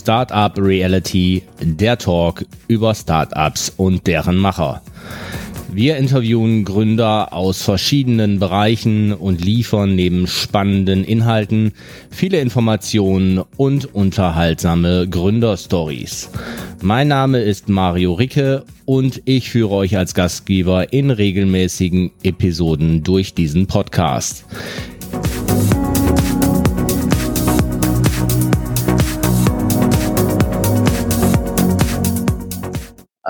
[0.00, 4.80] Startup Reality, der Talk über Startups und deren Macher.
[5.70, 11.72] Wir interviewen Gründer aus verschiedenen Bereichen und liefern neben spannenden Inhalten
[12.10, 16.30] viele Informationen und unterhaltsame Gründerstories.
[16.80, 23.34] Mein Name ist Mario Ricke und ich führe euch als Gastgeber in regelmäßigen Episoden durch
[23.34, 24.46] diesen Podcast.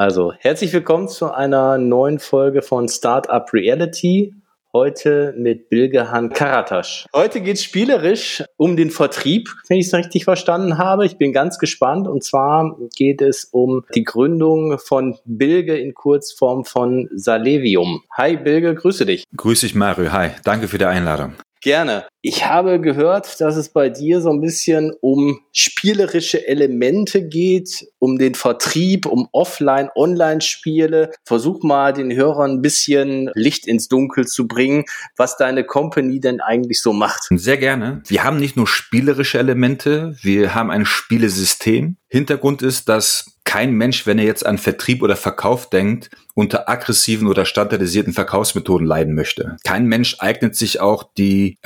[0.00, 4.32] Also, herzlich willkommen zu einer neuen Folge von Startup Reality.
[4.72, 7.04] Heute mit Bilgehan Karatasch.
[7.14, 11.04] Heute geht es spielerisch um den Vertrieb, wenn ich es richtig verstanden habe.
[11.04, 12.08] Ich bin ganz gespannt.
[12.08, 18.02] Und zwar geht es um die Gründung von Bilge in Kurzform von Salevium.
[18.16, 19.24] Hi Bilge, grüße dich.
[19.36, 20.30] Grüße dich Mario, hi.
[20.44, 21.34] Danke für die Einladung.
[21.60, 22.06] Gerne.
[22.22, 28.18] Ich habe gehört, dass es bei dir so ein bisschen um spielerische Elemente geht, um
[28.18, 31.12] den Vertrieb, um Offline, Online-Spiele.
[31.24, 34.84] Versuch mal den Hörern ein bisschen Licht ins Dunkel zu bringen,
[35.16, 37.28] was deine Company denn eigentlich so macht.
[37.30, 38.02] Sehr gerne.
[38.06, 41.96] Wir haben nicht nur spielerische Elemente, wir haben ein Spielesystem.
[42.08, 47.26] Hintergrund ist, dass kein Mensch, wenn er jetzt an Vertrieb oder Verkauf denkt, unter aggressiven
[47.26, 49.56] oder standardisierten Verkaufsmethoden leiden möchte.
[49.64, 51.58] Kein Mensch eignet sich auch die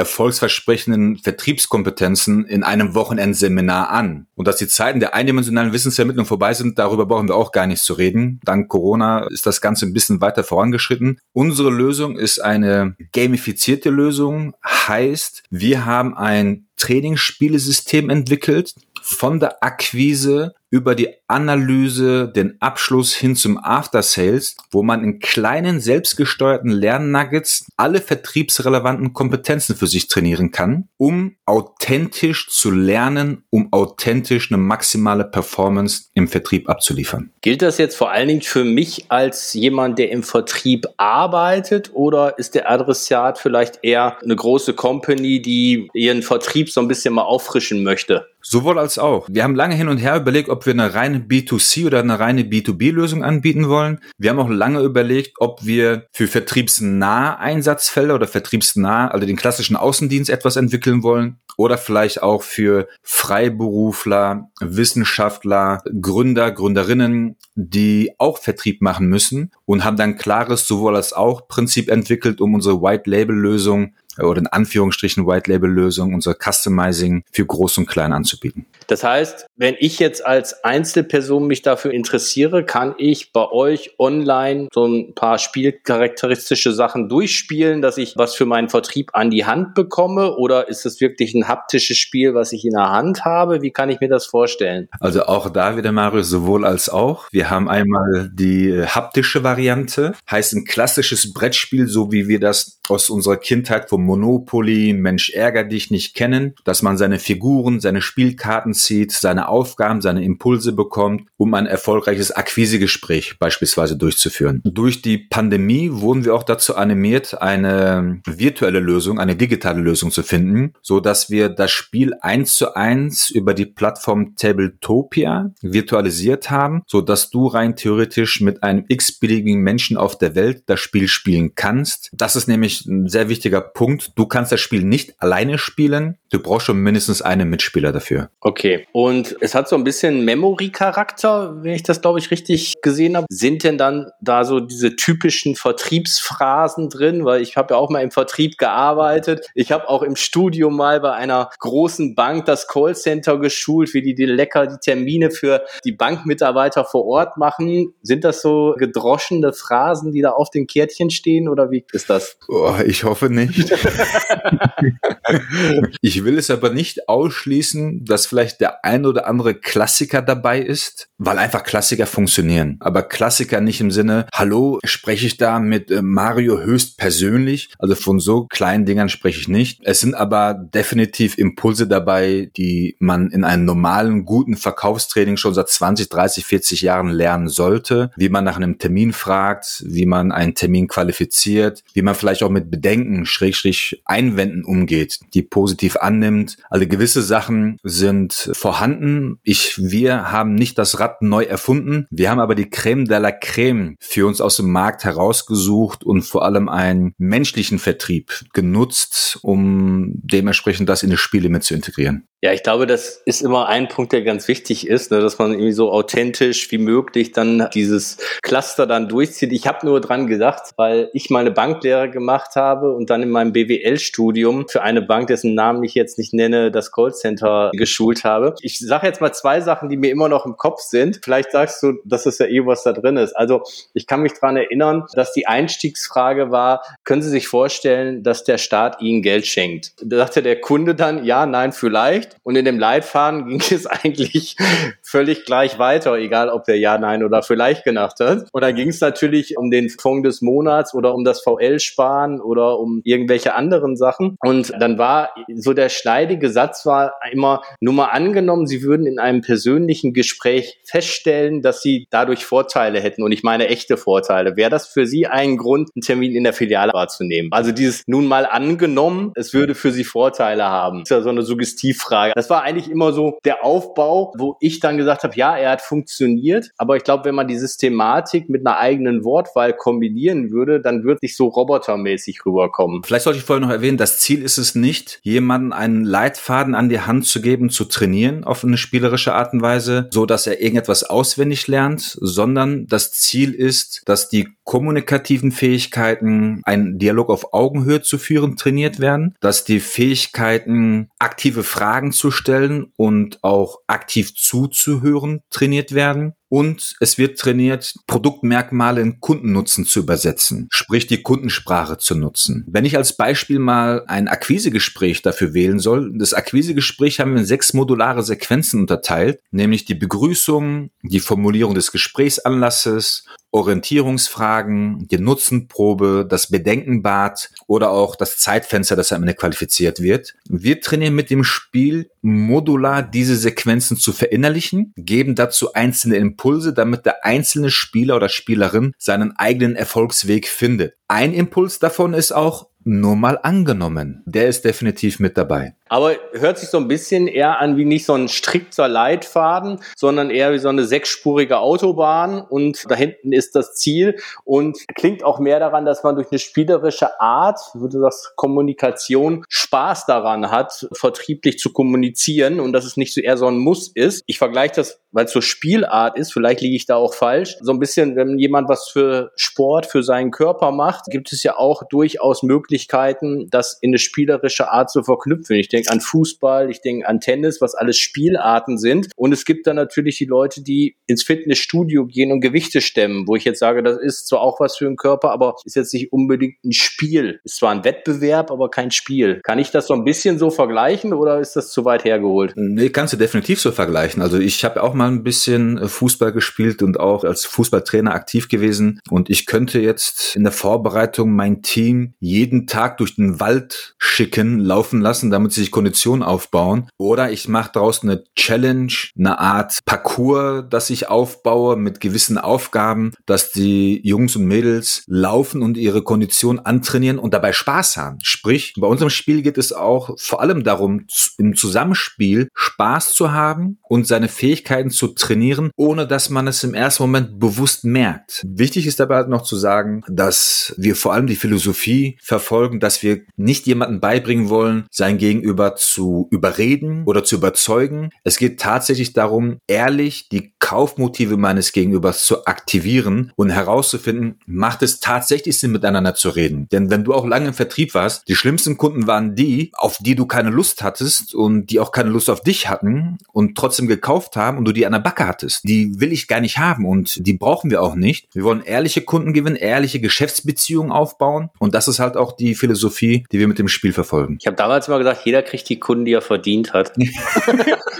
[0.44, 4.26] erfolgsversprechenden Vertriebskompetenzen in einem Wochenendseminar an.
[4.34, 7.82] Und dass die Zeiten der eindimensionalen Wissensvermittlung vorbei sind, darüber brauchen wir auch gar nicht
[7.82, 8.40] zu reden.
[8.44, 11.18] Dank Corona ist das Ganze ein bisschen weiter vorangeschritten.
[11.32, 20.54] Unsere Lösung ist eine gamifizierte Lösung, heißt, wir haben ein Trainingsspielesystem entwickelt, von der Akquise
[20.74, 27.66] über die Analyse, den Abschluss hin zum After Sales, wo man in kleinen selbstgesteuerten Lernnuggets
[27.76, 35.22] alle vertriebsrelevanten Kompetenzen für sich trainieren kann, um authentisch zu lernen, um authentisch eine maximale
[35.22, 37.30] Performance im Vertrieb abzuliefern.
[37.40, 42.36] Gilt das jetzt vor allen Dingen für mich als jemand, der im Vertrieb arbeitet oder
[42.36, 47.22] ist der Adressat vielleicht eher eine große Company, die ihren Vertrieb so ein bisschen mal
[47.22, 48.26] auffrischen möchte?
[48.46, 49.26] Sowohl als auch.
[49.30, 52.42] Wir haben lange hin und her überlegt, ob wir eine reine B2C oder eine reine
[52.42, 54.00] B2B-Lösung anbieten wollen.
[54.18, 59.76] Wir haben auch lange überlegt, ob wir für vertriebsnahe Einsatzfälle oder vertriebsnah, also den klassischen
[59.76, 68.82] Außendienst etwas entwickeln wollen oder vielleicht auch für Freiberufler, Wissenschaftler, Gründer, Gründerinnen, die auch Vertrieb
[68.82, 73.36] machen müssen und haben dann klares sowohl als auch Prinzip entwickelt, um unsere White Label
[73.36, 78.66] Lösung oder in Anführungsstrichen White Label Lösung, unser Customizing für groß und klein anzubieten.
[78.86, 84.68] Das heißt, wenn ich jetzt als Einzelperson mich dafür interessiere, kann ich bei euch online
[84.72, 89.74] so ein paar spielcharakteristische Sachen durchspielen, dass ich was für meinen Vertrieb an die Hand
[89.74, 93.62] bekomme oder ist es wirklich ein haptisches Spiel, was ich in der Hand habe?
[93.62, 94.88] Wie kann ich mir das vorstellen?
[95.00, 97.28] Also auch da wieder Mario, sowohl als auch.
[97.30, 103.10] Wir haben einmal die haptische Variante, heißt ein klassisches Brettspiel, so wie wir das aus
[103.10, 108.74] unserer Kindheit vom Monopoly, Mensch ärger dich nicht kennen, dass man seine Figuren, seine Spielkarten
[108.74, 114.60] zieht, seine Aufgaben, seine Impulse bekommt, um ein erfolgreiches Akquisegespräch beispielsweise durchzuführen.
[114.64, 120.22] Durch die Pandemie wurden wir auch dazu animiert, eine virtuelle Lösung, eine digitale Lösung zu
[120.22, 126.82] finden, so dass wir das Spiel eins zu eins über die Plattform Tabletopia virtualisiert haben,
[126.86, 131.54] so dass du rein theoretisch mit einem x-beliebigen Menschen auf der Welt das Spiel spielen
[131.54, 132.10] kannst.
[132.12, 133.93] Das ist nämlich ich ein sehr wichtiger Punkt.
[134.14, 136.18] Du kannst das Spiel nicht alleine spielen.
[136.30, 138.30] Du brauchst schon mindestens einen Mitspieler dafür.
[138.40, 138.86] Okay.
[138.92, 143.26] Und es hat so ein bisschen Memory-Charakter, wenn ich das, glaube ich, richtig gesehen habe.
[143.30, 147.24] Sind denn dann da so diese typischen Vertriebsphrasen drin?
[147.24, 149.46] Weil ich habe ja auch mal im Vertrieb gearbeitet.
[149.54, 154.14] Ich habe auch im Studium mal bei einer großen Bank das Callcenter geschult, wie die,
[154.14, 157.94] die lecker die Termine für die Bankmitarbeiter vor Ort machen.
[158.02, 162.36] Sind das so gedroschene Phrasen, die da auf den Kärtchen stehen oder wie ist das?
[162.48, 163.72] Oh, ich hoffe nicht.
[166.00, 171.08] ich will es aber nicht ausschließen, dass vielleicht der ein oder andere Klassiker dabei ist,
[171.18, 172.76] weil einfach Klassiker funktionieren.
[172.80, 177.70] Aber Klassiker nicht im Sinne, hallo, spreche ich da mit äh, Mario höchst persönlich?
[177.78, 179.80] Also von so kleinen Dingern spreche ich nicht.
[179.84, 185.68] Es sind aber definitiv Impulse dabei, die man in einem normalen, guten Verkaufstraining schon seit
[185.68, 188.10] 20, 30, 40 Jahren lernen sollte.
[188.16, 192.50] Wie man nach einem Termin fragt, wie man einen Termin qualifiziert, wie man vielleicht auch
[192.50, 193.73] mit Bedenken, Schrägstrich
[194.04, 196.56] Einwänden umgeht, die positiv annimmt.
[196.70, 199.38] Also gewisse Sachen sind vorhanden.
[199.42, 202.06] Ich, wir haben nicht das Rad neu erfunden.
[202.10, 206.22] Wir haben aber die Creme de la Creme für uns aus dem Markt herausgesucht und
[206.22, 212.26] vor allem einen menschlichen Vertrieb genutzt, um dementsprechend das in die Spiele mit zu integrieren.
[212.44, 215.52] Ja, ich glaube, das ist immer ein Punkt, der ganz wichtig ist, ne, dass man
[215.52, 219.50] irgendwie so authentisch wie möglich dann dieses Cluster dann durchzieht.
[219.50, 223.54] Ich habe nur dran gedacht, weil ich meine Banklehre gemacht habe und dann in meinem
[223.66, 228.54] BWL-Studium für eine Bank, dessen Namen ich jetzt nicht nenne, das Callcenter geschult habe.
[228.60, 231.20] Ich sage jetzt mal zwei Sachen, die mir immer noch im Kopf sind.
[231.22, 233.34] Vielleicht sagst du, dass es ja eh was da drin ist.
[233.34, 233.62] Also
[233.92, 238.58] ich kann mich dran erinnern, dass die Einstiegsfrage war, können Sie sich vorstellen, dass der
[238.58, 239.92] Staat Ihnen Geld schenkt?
[240.02, 242.36] Da sagte der Kunde dann, ja, nein, vielleicht.
[242.42, 244.56] Und in dem Leitfaden ging es eigentlich
[245.02, 248.46] völlig gleich weiter, egal ob der ja, nein oder vielleicht gedacht hat.
[248.52, 252.78] Und dann ging es natürlich um den Fonds des Monats oder um das VL-Sparen oder
[252.78, 254.36] um irgendwelche anderen Sachen.
[254.40, 259.18] Und dann war so der schneidige Satz war immer nur mal angenommen, Sie würden in
[259.18, 263.22] einem persönlichen Gespräch feststellen, dass Sie dadurch Vorteile hätten.
[263.22, 264.56] Und ich meine echte Vorteile.
[264.56, 267.50] Wäre das für Sie ein Grund, einen Termin in der Filiale wahrzunehmen?
[267.52, 271.00] Also dieses nun mal angenommen, es würde für Sie Vorteile haben.
[271.00, 272.32] Das ist ja so eine Suggestivfrage.
[272.34, 275.82] Das war eigentlich immer so der Aufbau, wo ich dann gesagt habe, ja, er hat
[275.82, 276.70] funktioniert.
[276.76, 281.20] Aber ich glaube, wenn man die Systematik mit einer eigenen Wortwahl kombinieren würde, dann würde
[281.22, 283.02] nicht so robotermäßig rüberkommen.
[283.04, 286.88] Vielleicht sollte ich vorher noch erwähnen, das Ziel ist es nicht, jemanden einen Leitfaden an
[286.88, 290.60] die Hand zu geben, zu trainieren auf eine spielerische Art und Weise, so dass er
[290.60, 298.02] irgendetwas auswendig lernt, sondern das Ziel ist, dass die kommunikativen Fähigkeiten, einen Dialog auf Augenhöhe
[298.02, 305.40] zu führen, trainiert werden, dass die Fähigkeiten, aktive Fragen zu stellen und auch aktiv zuzuhören,
[305.50, 306.34] trainiert werden.
[306.54, 312.64] Und es wird trainiert, Produktmerkmale in Kundennutzen zu übersetzen, sprich die Kundensprache zu nutzen.
[312.68, 317.44] Wenn ich als Beispiel mal ein Akquisegespräch dafür wählen soll, das Akquisegespräch haben wir in
[317.44, 323.24] sechs modulare Sequenzen unterteilt, nämlich die Begrüßung, die Formulierung des Gesprächsanlasses,
[323.54, 330.34] Orientierungsfragen, die Nutzenprobe, das Bedenkenbad oder auch das Zeitfenster, das am Ende qualifiziert wird.
[330.48, 337.06] Wir trainieren mit dem Spiel modular diese Sequenzen zu verinnerlichen, geben dazu einzelne Impulse, damit
[337.06, 340.94] der einzelne Spieler oder Spielerin seinen eigenen Erfolgsweg findet.
[341.06, 344.22] Ein Impuls davon ist auch, nur mal angenommen.
[344.26, 345.74] Der ist definitiv mit dabei.
[345.88, 350.30] Aber hört sich so ein bisschen eher an wie nicht so ein strikter Leitfaden, sondern
[350.30, 355.38] eher wie so eine sechsspurige Autobahn und da hinten ist das Ziel und klingt auch
[355.38, 361.58] mehr daran, dass man durch eine spielerische Art, würde das Kommunikation, Spaß daran hat, vertrieblich
[361.58, 364.22] zu kommunizieren und dass es nicht so eher so ein Muss ist.
[364.26, 367.72] Ich vergleiche das, weil es so Spielart ist, vielleicht liege ich da auch falsch, so
[367.72, 371.84] ein bisschen, wenn jemand was für Sport, für seinen Körper macht, gibt es ja auch
[371.88, 375.56] durchaus Möglichkeiten, das in eine spielerische Art zu verknüpfen.
[375.56, 379.08] Ich denke an Fußball, ich denke an Tennis, was alles Spielarten sind.
[379.16, 383.36] Und es gibt dann natürlich die Leute, die ins Fitnessstudio gehen und Gewichte stemmen, wo
[383.36, 386.12] ich jetzt sage, das ist zwar auch was für den Körper, aber ist jetzt nicht
[386.12, 387.40] unbedingt ein Spiel.
[387.44, 389.40] Ist zwar ein Wettbewerb, aber kein Spiel.
[389.44, 392.54] Kann ich das so ein bisschen so vergleichen oder ist das zu weit hergeholt?
[392.56, 394.20] Nee, kannst du definitiv so vergleichen.
[394.20, 398.48] Also ich habe auch mal ein bisschen äh, Fußball gespielt und auch als Fußballtrainer aktiv
[398.48, 399.00] gewesen.
[399.10, 404.58] Und ich könnte jetzt in der Vorbereitung mein Team jeden Tag durch den Wald schicken,
[404.58, 406.88] laufen lassen, damit sie sich Kondition aufbauen.
[406.98, 413.12] Oder ich mache daraus eine Challenge, eine Art Parcours, das ich aufbaue mit gewissen Aufgaben,
[413.26, 418.18] dass die Jungs und Mädels laufen und ihre Kondition antrainieren und dabei Spaß haben.
[418.22, 421.06] Sprich, bei unserem Spiel geht es auch vor allem darum,
[421.38, 426.74] im Zusammenspiel Spaß zu haben und seine Fähigkeiten zu trainieren, ohne dass man es im
[426.74, 428.42] ersten Moment bewusst merkt.
[428.46, 433.02] Wichtig ist dabei halt noch zu sagen, dass wir vor allem die Philosophie verfolgen, dass
[433.02, 438.10] wir nicht jemanden beibringen wollen, sein Gegenüber zu überreden oder zu überzeugen.
[438.22, 445.00] Es geht tatsächlich darum, ehrlich die Kaufmotive meines Gegenübers zu aktivieren und herauszufinden, macht es
[445.00, 446.68] tatsächlich Sinn, miteinander zu reden.
[446.72, 450.14] Denn wenn du auch lange im Vertrieb warst, die schlimmsten Kunden waren die, auf die
[450.14, 454.36] du keine Lust hattest und die auch keine Lust auf dich hatten und trotzdem gekauft
[454.36, 455.64] haben und du die an der Backe hattest.
[455.64, 458.26] Die will ich gar nicht haben und die brauchen wir auch nicht.
[458.34, 463.26] Wir wollen ehrliche Kunden gewinnen, ehrliche Geschäftsbeziehungen aufbauen und das ist halt auch die Philosophie,
[463.32, 464.38] die wir mit dem Spiel verfolgen.
[464.40, 466.92] Ich habe damals mal gesagt, jeder kriegt die Kunden, die er verdient hat.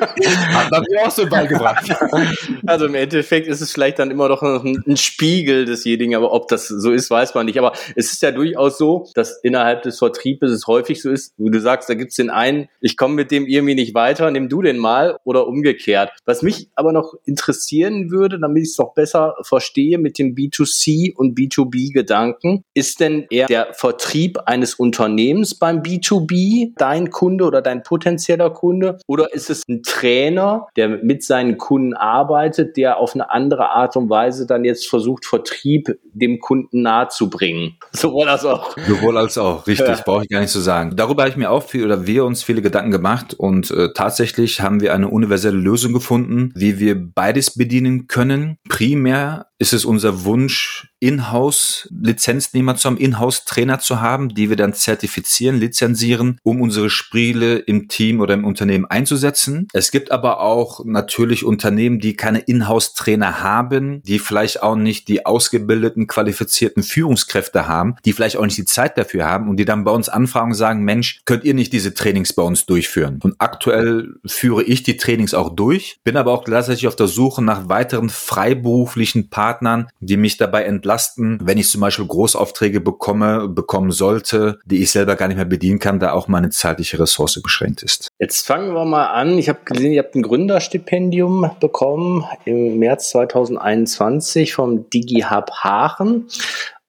[0.00, 1.88] hat man mir auch so beigebracht.
[2.66, 6.48] Also im Endeffekt ist es vielleicht dann immer noch ein, ein Spiegel desjenigen, aber ob
[6.48, 7.58] das so ist, weiß man nicht.
[7.58, 11.50] Aber es ist ja durchaus so, dass innerhalb des Vertriebes es häufig so ist, wo
[11.50, 14.62] du sagst, da gibt's den einen, ich komme mit dem irgendwie nicht weiter, nimm du
[14.62, 16.12] den mal oder umgekehrt.
[16.24, 21.14] Was mich aber noch interessieren würde, damit ich es noch besser verstehe mit dem B2C
[21.14, 27.82] und B2B-Gedanken, ist denn eher der Vertrieb eines Unternehmens beim B2B dein Kunde oder dein
[27.82, 28.98] potenzieller Kunde?
[29.06, 33.96] Oder ist es ein Trainer, der mit seinen Kunden arbeitet, der auf eine andere Art
[33.96, 37.76] und Weise dann jetzt versucht, Vertrieb dem Kunden nahezubringen?
[37.92, 38.76] Sowohl als auch.
[38.86, 40.02] Sowohl als auch, richtig, ja.
[40.04, 40.94] brauche ich gar nicht zu sagen.
[40.96, 44.60] Darüber habe ich mir auch viel oder wir uns viele Gedanken gemacht und äh, tatsächlich
[44.60, 48.58] haben wir eine universelle Lösung gefunden, wie wir beides bedienen können.
[48.68, 55.60] Primär ist es unser Wunsch, Inhouse-Lizenznehmer zu haben, Inhouse-Trainer zu haben, die wir dann zertifizieren,
[55.60, 59.68] lizenzieren, um unsere Spiele im Team oder im Unternehmen einzusetzen.
[59.74, 65.26] Es gibt aber auch natürlich Unternehmen, die keine Inhouse-Trainer haben, die vielleicht auch nicht die
[65.26, 69.84] ausgebildeten, qualifizierten Führungskräfte haben, die vielleicht auch nicht die Zeit dafür haben und die dann
[69.84, 73.20] bei uns anfragen und sagen, Mensch, könnt ihr nicht diese Trainings bei uns durchführen?
[73.22, 77.42] Und aktuell führe ich die Trainings auch durch, bin aber auch gleichzeitig auf der Suche
[77.42, 83.90] nach weiteren freiberuflichen Partnern, die mich dabei entlasten, wenn ich zum Beispiel Großaufträge bekomme, bekommen
[83.90, 87.82] sollte, die ich selber gar nicht mehr bedienen kann, da auch meine zeitliche Ressource beschränkt
[87.82, 88.08] ist.
[88.18, 89.38] Jetzt fangen wir mal an.
[89.38, 96.28] Ich habe gesehen, ihr habt ein Gründerstipendium bekommen im März 2021 vom DigiHub Haaren.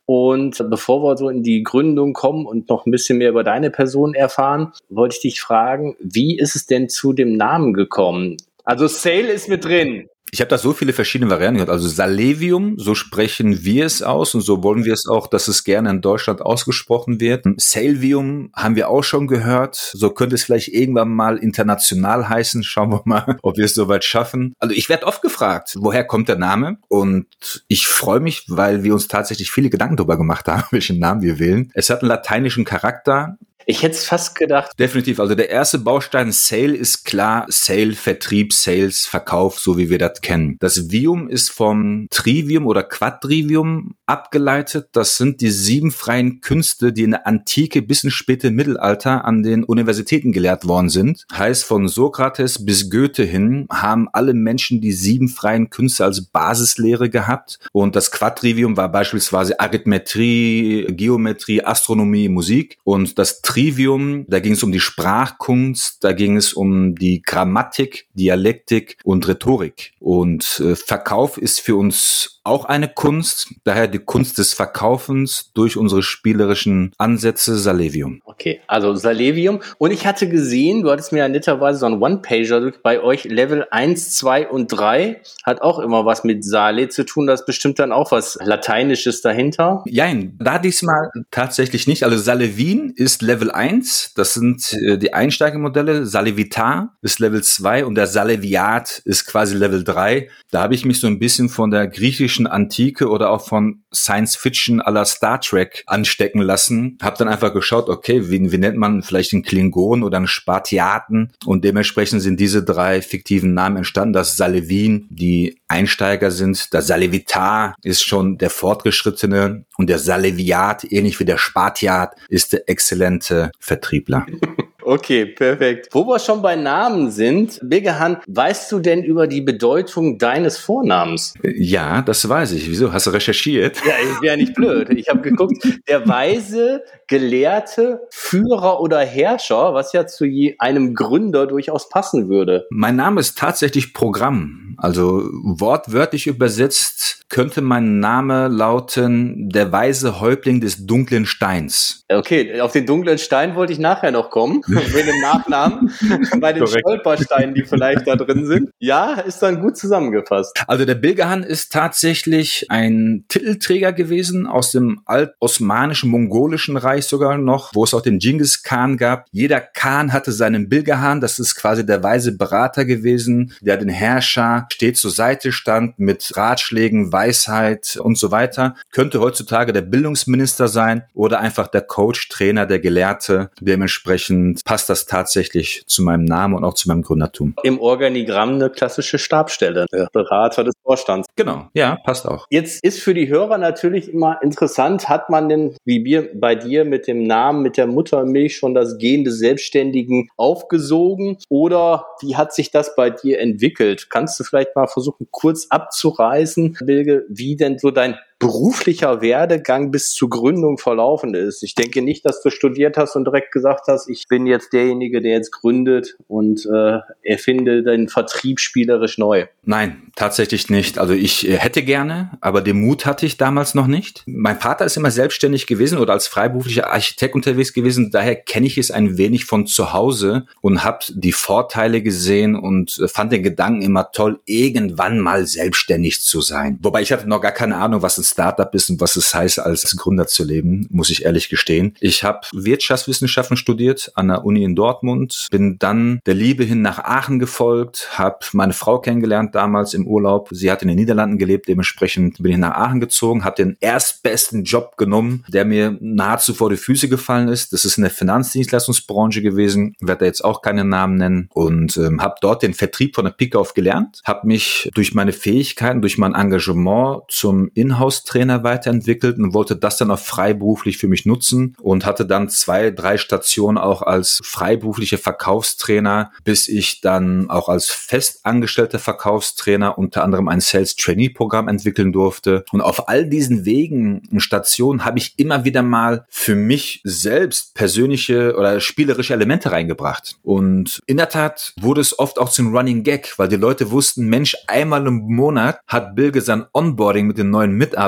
[0.05, 3.71] Und bevor wir so in die Gründung kommen und noch ein bisschen mehr über deine
[3.71, 8.37] Person erfahren, wollte ich dich fragen, wie ist es denn zu dem Namen gekommen?
[8.63, 10.07] Also Sale ist mit drin.
[10.35, 11.69] Ich habe da so viele verschiedene Varianten gehört.
[11.69, 15.63] Also Salevium, so sprechen wir es aus und so wollen wir es auch, dass es
[15.63, 17.45] gerne in Deutschland ausgesprochen wird.
[17.55, 19.75] Salvium haben wir auch schon gehört.
[19.77, 22.63] So könnte es vielleicht irgendwann mal international heißen.
[22.63, 24.53] Schauen wir mal, ob wir es soweit schaffen.
[24.59, 26.79] Also ich werde oft gefragt, woher kommt der Name?
[26.89, 27.27] Und
[27.69, 31.39] ich freue mich, weil wir uns tatsächlich viele Gedanken darüber gemacht haben, welchen Namen wir
[31.39, 31.71] wählen.
[31.75, 33.37] Es hat einen lateinischen Charakter.
[33.67, 34.71] Ich hätte es fast gedacht.
[34.77, 35.19] Definitiv.
[35.19, 37.45] Also der erste Baustein Sale ist klar.
[37.49, 40.57] Sale, Vertrieb, Sales, Verkauf, so wie wir das kennen.
[40.59, 44.89] Das Vium ist vom Trivium oder Quadrivium abgeleitet.
[44.91, 49.41] Das sind die sieben freien Künste, die in der Antike bis ins späte Mittelalter an
[49.41, 51.25] den Universitäten gelehrt worden sind.
[51.33, 57.09] Heißt, von Sokrates bis Goethe hin haben alle Menschen die sieben freien Künste als Basislehre
[57.09, 57.59] gehabt.
[57.71, 62.77] Und das Quadrivium war beispielsweise Arithmetie, Geometrie, Astronomie, Musik.
[62.83, 68.05] Und das Trivium, da ging es um die Sprachkunst, da ging es um die Grammatik,
[68.13, 69.93] Dialektik und Rhetorik.
[70.01, 75.77] Und äh, Verkauf ist für uns auch eine Kunst, daher die Kunst des Verkaufens durch
[75.77, 78.21] unsere spielerischen Ansätze Salevium.
[78.25, 79.61] Okay, also Salevium.
[79.79, 83.65] Und ich hatte gesehen, du hattest mir ja netterweise so einen One-Pager bei euch, Level
[83.71, 87.25] 1, 2 und 3, hat auch immer was mit Sale zu tun.
[87.25, 89.83] Das ist bestimmt dann auch was Lateinisches dahinter.
[89.87, 92.03] Jein, da diesmal tatsächlich nicht.
[92.03, 96.05] Also Salevin ist Level 1, das sind äh, die Einsteigermodelle.
[96.05, 100.29] Salevitar ist Level 2 und der Saleviat ist quasi Level 3.
[100.51, 104.35] Da habe ich mich so ein bisschen von der griechischen Antike oder auch von Science
[104.35, 106.97] Fiction aller Star Trek anstecken lassen.
[107.01, 111.31] Hab dann einfach geschaut, okay, wie, wie nennt man vielleicht einen Klingon oder einen Spartiaten?
[111.45, 114.13] Und dementsprechend sind diese drei fiktiven Namen entstanden.
[114.13, 116.73] Das Salevin, die Einsteiger sind.
[116.73, 122.69] Der Salevitar ist schon der Fortgeschrittene und der Saleviat, ähnlich wie der Spartiat, ist der
[122.69, 124.25] exzellente Vertriebler.
[124.85, 125.89] Okay, perfekt.
[125.91, 131.33] Wo wir schon bei Namen sind, Begehan, weißt du denn über die Bedeutung deines Vornamens?
[131.43, 132.69] Ja, das weiß ich.
[132.69, 132.93] Wieso?
[132.93, 133.77] Hast du recherchiert?
[133.85, 134.91] Ja, ich wäre nicht blöd.
[134.91, 140.25] Ich habe geguckt, der weise, gelehrte Führer oder Herrscher, was ja zu
[140.59, 142.67] einem Gründer durchaus passen würde.
[142.69, 144.75] Mein Name ist tatsächlich Programm.
[144.77, 152.05] Also wortwörtlich übersetzt könnte mein Name lauten der weise Häuptling des dunklen Steins.
[152.09, 154.61] Okay, auf den dunklen Stein wollte ich nachher noch kommen,
[154.93, 155.91] mit dem Nachnamen,
[156.39, 156.81] bei den Korrekt.
[156.85, 158.69] Stolpersteinen, die vielleicht da drin sind.
[158.79, 160.63] Ja, ist dann gut zusammengefasst.
[160.67, 167.71] Also der Bilgehan ist tatsächlich ein Titelträger gewesen aus dem alt-osmanischen, mongolischen Reich sogar noch,
[167.73, 169.25] wo es auch den Genghis Khan gab.
[169.31, 174.67] Jeder Khan hatte seinen Bilgehan, das ist quasi der weise Berater gewesen, der den Herrscher
[174.71, 178.75] stets zur Seite stand mit Ratschlägen, Weisheit und so weiter.
[178.91, 183.49] Könnte heutzutage der Bildungsminister sein oder einfach der Coach, Trainer, der Gelehrte.
[183.59, 187.53] Dementsprechend passt das tatsächlich zu meinem Namen und auch zu meinem Gründertum.
[187.63, 191.29] Im Organigramm eine klassische Stabstelle, der Berater des Vorstands.
[191.35, 192.47] Genau, ja, passt auch.
[192.49, 196.83] Jetzt ist für die Hörer natürlich immer interessant, hat man denn, wie wir bei dir
[196.83, 202.53] mit dem Namen, mit der Muttermilch schon das Gen des Selbstständigen aufgesogen oder wie hat
[202.53, 204.09] sich das bei dir entwickelt?
[204.09, 210.11] Kannst du vielleicht mal versuchen, kurz abzureißen, Bilge, wie denn so dein beruflicher Werdegang bis
[210.11, 211.63] zur Gründung verlaufen ist.
[211.63, 215.21] Ich denke nicht, dass du studiert hast und direkt gesagt hast, ich bin jetzt derjenige,
[215.21, 219.45] der jetzt gründet und äh, erfinde den Vertrieb spielerisch neu.
[219.63, 220.99] Nein, tatsächlich nicht.
[220.99, 224.23] Also ich äh, hätte gerne, aber den Mut hatte ich damals noch nicht.
[224.25, 228.11] Mein Vater ist immer selbstständig gewesen oder als freiberuflicher Architekt unterwegs gewesen.
[228.11, 232.99] Daher kenne ich es ein wenig von zu Hause und habe die Vorteile gesehen und
[232.99, 236.77] äh, fand den Gedanken immer toll, irgendwann mal selbstständig zu sein.
[236.81, 239.59] Wobei ich hatte noch gar keine Ahnung, was ein Startup ist und was es heißt,
[239.59, 241.95] als Gründer zu leben, muss ich ehrlich gestehen.
[241.99, 246.99] Ich habe Wirtschaftswissenschaften studiert an der Uni in Dortmund, bin dann der Liebe hin nach
[246.99, 250.49] Aachen gefolgt, habe meine Frau kennengelernt damals im Urlaub.
[250.51, 254.63] Sie hat in den Niederlanden gelebt, dementsprechend bin ich nach Aachen gezogen, habe den erstbesten
[254.63, 257.73] Job genommen, der mir nahezu vor die Füße gefallen ist.
[257.73, 262.21] Das ist in der Finanzdienstleistungsbranche gewesen, werde da jetzt auch keine Namen nennen und ähm,
[262.21, 266.17] habe dort den Vertrieb von der Pike auf gelernt, habe mich durch meine Fähigkeiten, durch
[266.17, 267.69] mein Engagement zum
[268.15, 272.91] Inhouse-Trainer weiterentwickelt und wollte das dann auch freiberuflich für mich nutzen und hatte dann zwei,
[272.91, 280.47] drei Stationen auch als freiberuflicher Verkaufstrainer, bis ich dann auch als festangestellter Verkaufstrainer unter anderem
[280.47, 282.63] ein Sales Trainee Programm entwickeln durfte.
[282.71, 287.73] Und auf all diesen Wegen und Stationen habe ich immer wieder mal für mich selbst
[287.75, 290.37] persönliche oder spielerische Elemente reingebracht.
[290.43, 294.27] Und in der Tat wurde es oft auch zum Running Gag, weil die Leute wussten,
[294.27, 298.04] Mensch, einmal im Monat hat Bilge sein Onboarding mit den neuen Mitarbeitern